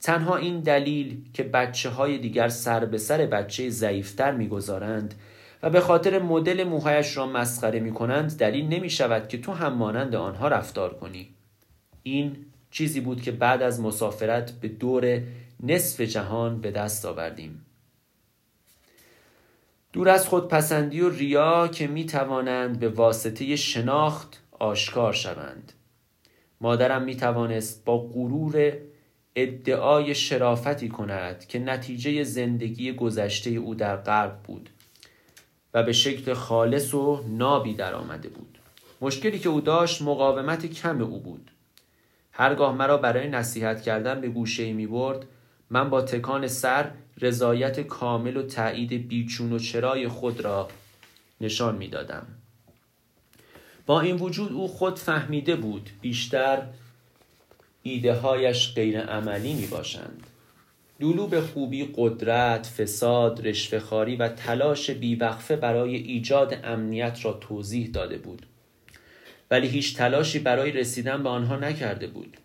[0.00, 5.14] تنها این دلیل که بچه های دیگر سر به سر بچه ضعیفتر می‌گذارند
[5.62, 9.74] و به خاطر مدل موهایش را مسخره می کنند دلیل نمی شود که تو هم
[9.74, 11.28] مانند آنها رفتار کنی.
[12.02, 12.36] این
[12.70, 15.22] چیزی بود که بعد از مسافرت به دور
[15.62, 17.64] نصف جهان به دست آوردیم.
[19.98, 25.72] دور از خودپسندی و ریا که می توانند به واسطه شناخت آشکار شوند.
[26.60, 28.72] مادرم می توانست با غرور
[29.36, 34.70] ادعای شرافتی کند که نتیجه زندگی گذشته او در غرب بود
[35.74, 38.58] و به شکل خالص و نابی در آمده بود.
[39.00, 41.50] مشکلی که او داشت مقاومت کم او بود.
[42.32, 45.26] هرگاه مرا برای نصیحت کردن به گوشه می برد
[45.70, 46.90] من با تکان سر
[47.20, 50.68] رضایت کامل و تایید بیچون و چرای خود را
[51.40, 52.26] نشان می دادم.
[53.86, 56.62] با این وجود او خود فهمیده بود بیشتر
[57.82, 60.26] ایده هایش غیر عملی می باشند.
[61.00, 68.18] لولو به خوبی قدرت، فساد، رشوهخواری و تلاش بیوقفه برای ایجاد امنیت را توضیح داده
[68.18, 68.46] بود.
[69.50, 72.36] ولی هیچ تلاشی برای رسیدن به آنها نکرده بود.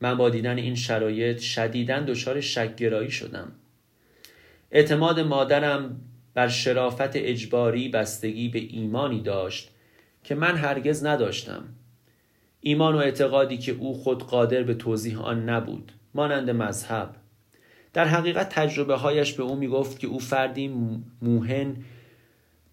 [0.00, 3.52] من با دیدن این شرایط شدیداً دچار شکگرایی شدم.
[4.74, 6.00] اعتماد مادرم
[6.34, 9.70] بر شرافت اجباری بستگی به ایمانی داشت
[10.24, 11.64] که من هرگز نداشتم.
[12.60, 17.16] ایمان و اعتقادی که او خود قادر به توضیح آن نبود مانند مذهب.
[17.92, 20.68] در حقیقت تجربه هایش به او می گفت که او فردی
[21.22, 21.76] موهن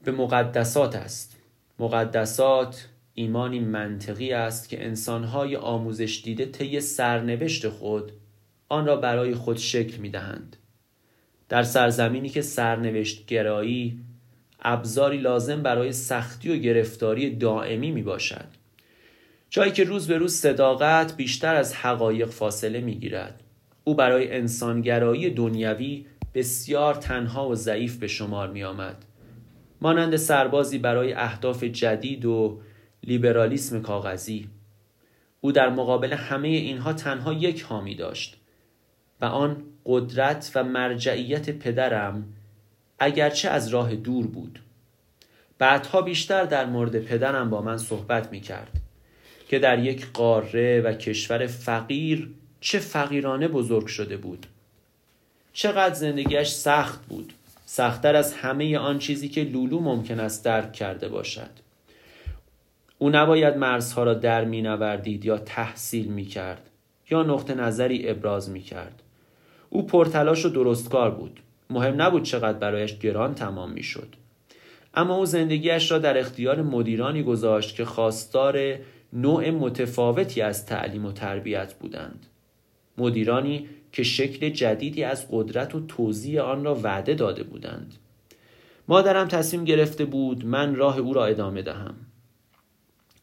[0.04, 1.38] به مقدسات است.
[1.80, 8.12] مقدسات ایمانی منطقی است که انسانهای آموزش دیده طی سرنوشت خود
[8.70, 10.58] آن را برای خود شکل می دهند.
[11.52, 14.00] در سرزمینی که سرنوشت گرایی
[14.62, 18.46] ابزاری لازم برای سختی و گرفتاری دائمی می باشد.
[19.50, 23.44] جایی که روز به روز صداقت بیشتر از حقایق فاصله می گیرد.
[23.84, 29.06] او برای انسانگرایی دنیوی بسیار تنها و ضعیف به شمار می آمد.
[29.82, 32.60] مانند سربازی برای اهداف جدید و
[33.04, 34.48] لیبرالیسم کاغذی
[35.42, 38.41] او در مقابل همه اینها تنها یک حامی داشت
[39.22, 42.24] و آن قدرت و مرجعیت پدرم
[43.00, 44.60] اگرچه از راه دور بود.
[45.58, 48.72] بعدها بیشتر در مورد پدرم با من صحبت می کرد
[49.48, 52.30] که در یک قاره و کشور فقیر
[52.62, 54.46] چه فقیرانه بزرگ شده بود.
[55.54, 57.34] چقدر زندگیش سخت بود.
[57.66, 61.50] سختتر از همه آن چیزی که لولو ممکن است درک کرده باشد.
[62.98, 66.70] او نباید مرزها را در می نوردید یا تحصیل می کرد
[67.10, 69.02] یا نقطه نظری ابراز می کرد
[69.74, 71.40] او پرتلاش و درستکار بود.
[71.70, 74.16] مهم نبود چقدر برایش گران تمام می شد
[74.94, 78.78] اما او زندگیش را در اختیار مدیرانی گذاشت که خواستار
[79.14, 82.26] نوع متفاوتی از تعلیم و تربیت بودند.
[82.98, 87.96] مدیرانی که شکل جدیدی از قدرت و توضیح آن را وعده داده بودند.
[88.88, 91.96] مادرم تصمیم گرفته بود من راه او را ادامه دهم.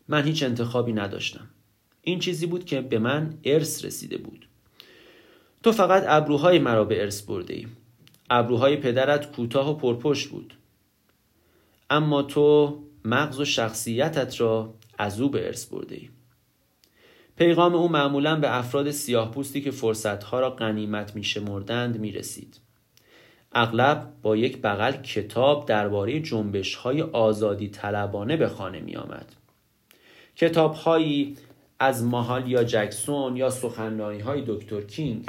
[0.08, 1.48] من هیچ انتخابی نداشتم.
[2.02, 4.47] این چیزی بود که به من ارث رسیده بود.
[5.62, 7.66] تو فقط ابروهای مرا به ارث برده ای
[8.30, 10.54] ابروهای پدرت کوتاه و پرپشت بود
[11.90, 16.08] اما تو مغز و شخصیتت را از او به ارث برده ای
[17.38, 22.60] پیغام او معمولا به افراد سیاه پوستی که فرصتها را غنیمت می شمردند می رسید.
[23.52, 29.32] اغلب با یک بغل کتاب درباره جنبش های آزادی طلبانه به خانه می آمد.
[30.36, 31.36] کتاب هایی
[31.78, 35.26] از ماهال یا جکسون یا سخنرانی های دکتر کینگ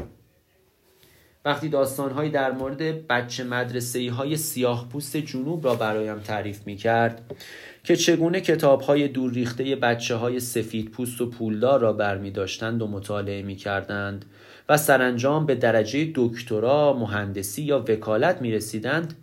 [1.45, 7.36] وقتی داستانهایی در مورد بچه مدرسه های سیاه پوست جنوب را برایم تعریف می کرد
[7.84, 12.82] که چگونه کتاب های دور ریخته بچه های سفید پوست و پولدار را برمی داشتند
[12.82, 14.26] و مطالعه می کردند
[14.70, 19.14] و سرانجام به درجه دکترا، مهندسی یا وکالت می رسیدند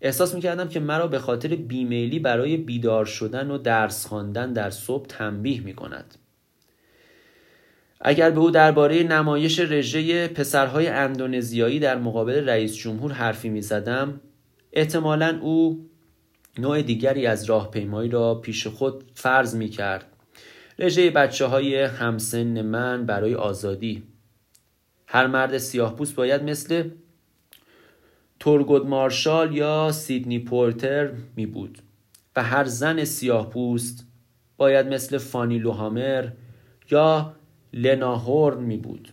[0.00, 4.70] احساس می کردم که مرا به خاطر بیمیلی برای بیدار شدن و درس خواندن در
[4.70, 6.14] صبح تنبیه می کند.
[8.04, 14.20] اگر به او درباره نمایش رژه پسرهای اندونزیایی در مقابل رئیس جمهور حرفی می زدم
[14.72, 15.88] احتمالا او
[16.58, 20.06] نوع دیگری از راهپیمایی را پیش خود فرض می کرد
[20.78, 24.02] رژه بچه های همسن من برای آزادی.
[25.06, 26.90] هر مرد سیاه پوست باید مثل
[28.40, 31.78] تورگود مارشال یا سیدنی پورتر می بود
[32.36, 34.06] و هر زن سیاه پوست
[34.56, 36.28] باید مثل فانی لوهامر
[36.90, 37.34] یا
[37.72, 39.12] لنا هورن می بود.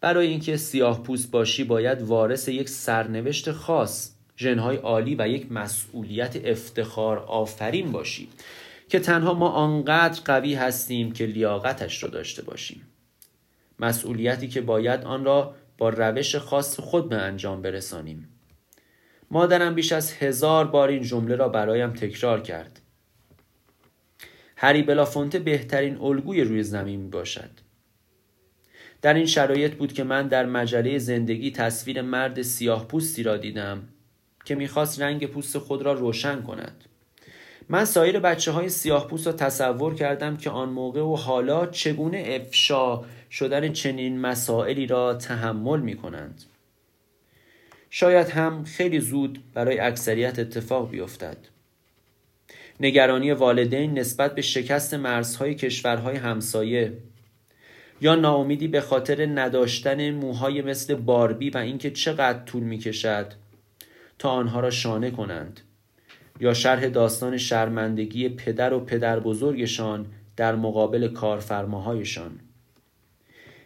[0.00, 6.36] برای اینکه سیاه پوست باشی باید وارث یک سرنوشت خاص ژنهای عالی و یک مسئولیت
[6.44, 8.28] افتخار آفرین باشی
[8.88, 12.82] که تنها ما آنقدر قوی هستیم که لیاقتش را داشته باشیم.
[13.78, 18.28] مسئولیتی که باید آن را با روش خاص خود به انجام برسانیم.
[19.30, 22.81] مادرم بیش از هزار بار این جمله را برایم تکرار کرد.
[24.62, 27.50] هری بلافونته بهترین الگوی روی زمین می باشد
[29.02, 33.88] در این شرایط بود که من در مجله زندگی تصویر مرد سیاه پوستی را دیدم
[34.44, 36.84] که می‌خواست رنگ پوست خود را روشن کند
[37.68, 42.24] من سایر بچه های سیاه پوست را تصور کردم که آن موقع و حالا چگونه
[42.26, 46.42] افشا شدن چنین مسائلی را تحمل می کنند.
[47.90, 51.51] شاید هم خیلی زود برای اکثریت اتفاق بیفتد.
[52.84, 56.92] نگرانی والدین نسبت به شکست مرزهای کشورهای همسایه.
[58.00, 63.32] یا ناامیدی به خاطر نداشتن موهای مثل باربی و اینکه چقدر طول می کشد
[64.18, 65.60] تا آنها را شانه کنند.
[66.40, 70.06] یا شرح داستان شرمندگی پدر و پدر بزرگشان
[70.36, 72.40] در مقابل کارفرماهایشان.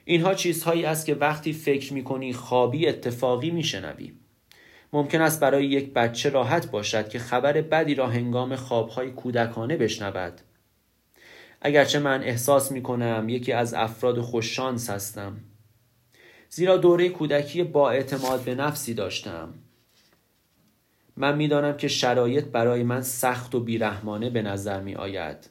[0.04, 4.12] اینها چیزهایی است که وقتی فکر می‌کنی خوابی اتفاقی میشنوی.
[4.96, 10.40] ممکن است برای یک بچه راحت باشد که خبر بدی را هنگام خوابهای کودکانه بشنود.
[11.62, 15.36] اگرچه من احساس می کنم یکی از افراد خوششانس هستم.
[16.48, 19.54] زیرا دوره کودکی با اعتماد به نفسی داشتم.
[21.16, 25.48] من می‌دانم که شرایط برای من سخت و بیرحمانه به نظر می آید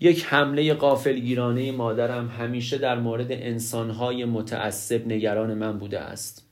[0.00, 6.47] یک حمله قافلگیرانه مادرم همیشه در مورد انسانهای متعصب نگران من بوده است.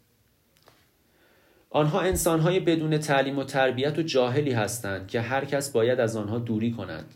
[1.71, 6.39] آنها انسانهای بدون تعلیم و تربیت و جاهلی هستند که هر کس باید از آنها
[6.39, 7.15] دوری کند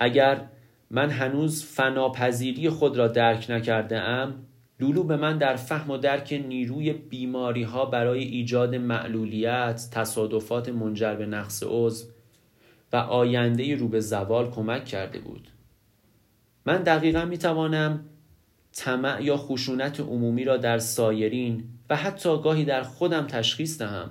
[0.00, 0.48] اگر
[0.90, 4.46] من هنوز فناپذیری خود را درک نکرده ام
[4.80, 11.14] لولو به من در فهم و درک نیروی بیماری ها برای ایجاد معلولیت، تصادفات منجر
[11.14, 12.06] به نقص عضو
[12.92, 15.48] و آینده رو به زوال کمک کرده بود.
[16.66, 18.04] من دقیقا می توانم
[18.72, 24.10] طمع یا خشونت عمومی را در سایرین و حتی گاهی در خودم تشخیص دهم.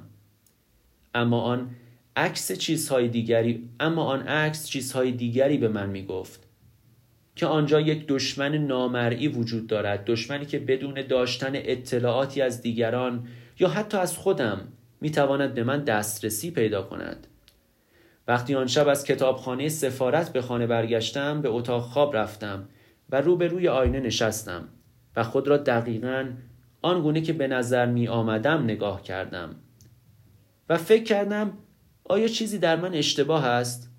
[1.13, 1.69] اما آن
[2.15, 6.45] عکس چیزهای دیگری اما آن عکس چیزهای دیگری به من می گفت.
[7.35, 13.27] که آنجا یک دشمن نامرئی وجود دارد دشمنی که بدون داشتن اطلاعاتی از دیگران
[13.59, 14.67] یا حتی از خودم
[15.01, 17.27] می‌تواند به من دسترسی پیدا کند
[18.27, 22.69] وقتی آن شب از کتابخانه سفارت به خانه برگشتم به اتاق خواب رفتم
[23.09, 24.67] و روبروی آینه نشستم
[25.15, 26.31] و خود را دقیقا
[26.85, 29.55] آنگونه که به نظر می آمدم نگاه کردم
[30.69, 31.53] و فکر کردم
[32.03, 33.91] آیا چیزی در من اشتباه است؟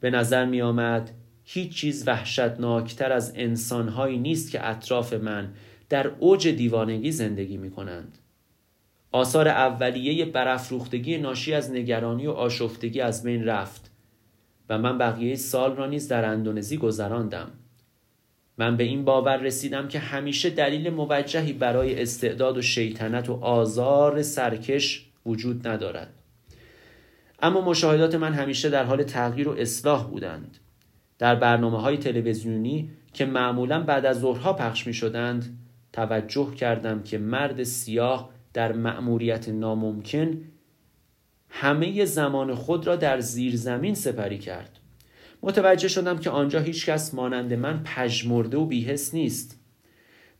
[0.00, 1.10] به نظر می آمد
[1.44, 5.52] هیچ چیز وحشتناکتر از انسانهایی نیست که اطراف من
[5.88, 8.18] در اوج دیوانگی زندگی می کنند.
[9.12, 13.90] آثار اولیه برافروختگی ناشی از نگرانی و آشفتگی از بین رفت
[14.68, 17.52] و من بقیه سال را نیز در اندونزی گذراندم.
[18.58, 24.22] من به این باور رسیدم که همیشه دلیل موجهی برای استعداد و شیطنت و آزار
[24.22, 26.14] سرکش وجود ندارد.
[27.42, 30.58] اما مشاهدات من همیشه در حال تغییر و اصلاح بودند.
[31.18, 35.58] در برنامه های تلویزیونی که معمولا بعد از ظهرها پخش می شدند
[35.92, 40.40] توجه کردم که مرد سیاه در مأموریت ناممکن
[41.48, 44.78] همه زمان خود را در زیر زمین سپری کرد
[45.46, 49.60] متوجه شدم که آنجا هیچ کس مانند من پژمرده و بیهس نیست.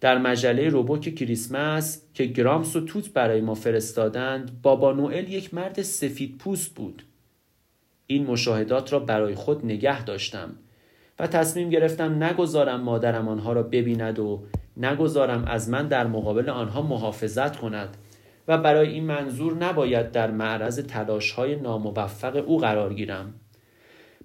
[0.01, 5.83] در مجله روبوک کریسمس که گرامس و توت برای ما فرستادند بابا نوئل یک مرد
[5.83, 7.03] سفید پوست بود.
[8.07, 10.57] این مشاهدات را برای خود نگه داشتم
[11.19, 14.43] و تصمیم گرفتم نگذارم مادرم آنها را ببیند و
[14.77, 17.97] نگذارم از من در مقابل آنها محافظت کند
[18.49, 23.35] و برای این منظور نباید در معرض تلاش های ناموفق او قرار گیرم.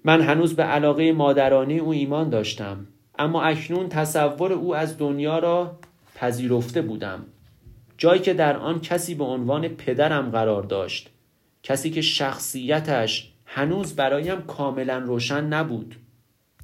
[0.04, 2.86] من هنوز به علاقه مادرانه او ایمان داشتم
[3.18, 5.78] اما اکنون تصور او از دنیا را
[6.14, 7.26] پذیرفته بودم.
[7.98, 11.10] جایی که در آن کسی به عنوان پدرم قرار داشت
[11.62, 15.96] کسی که شخصیتش هنوز برایم کاملا روشن نبود.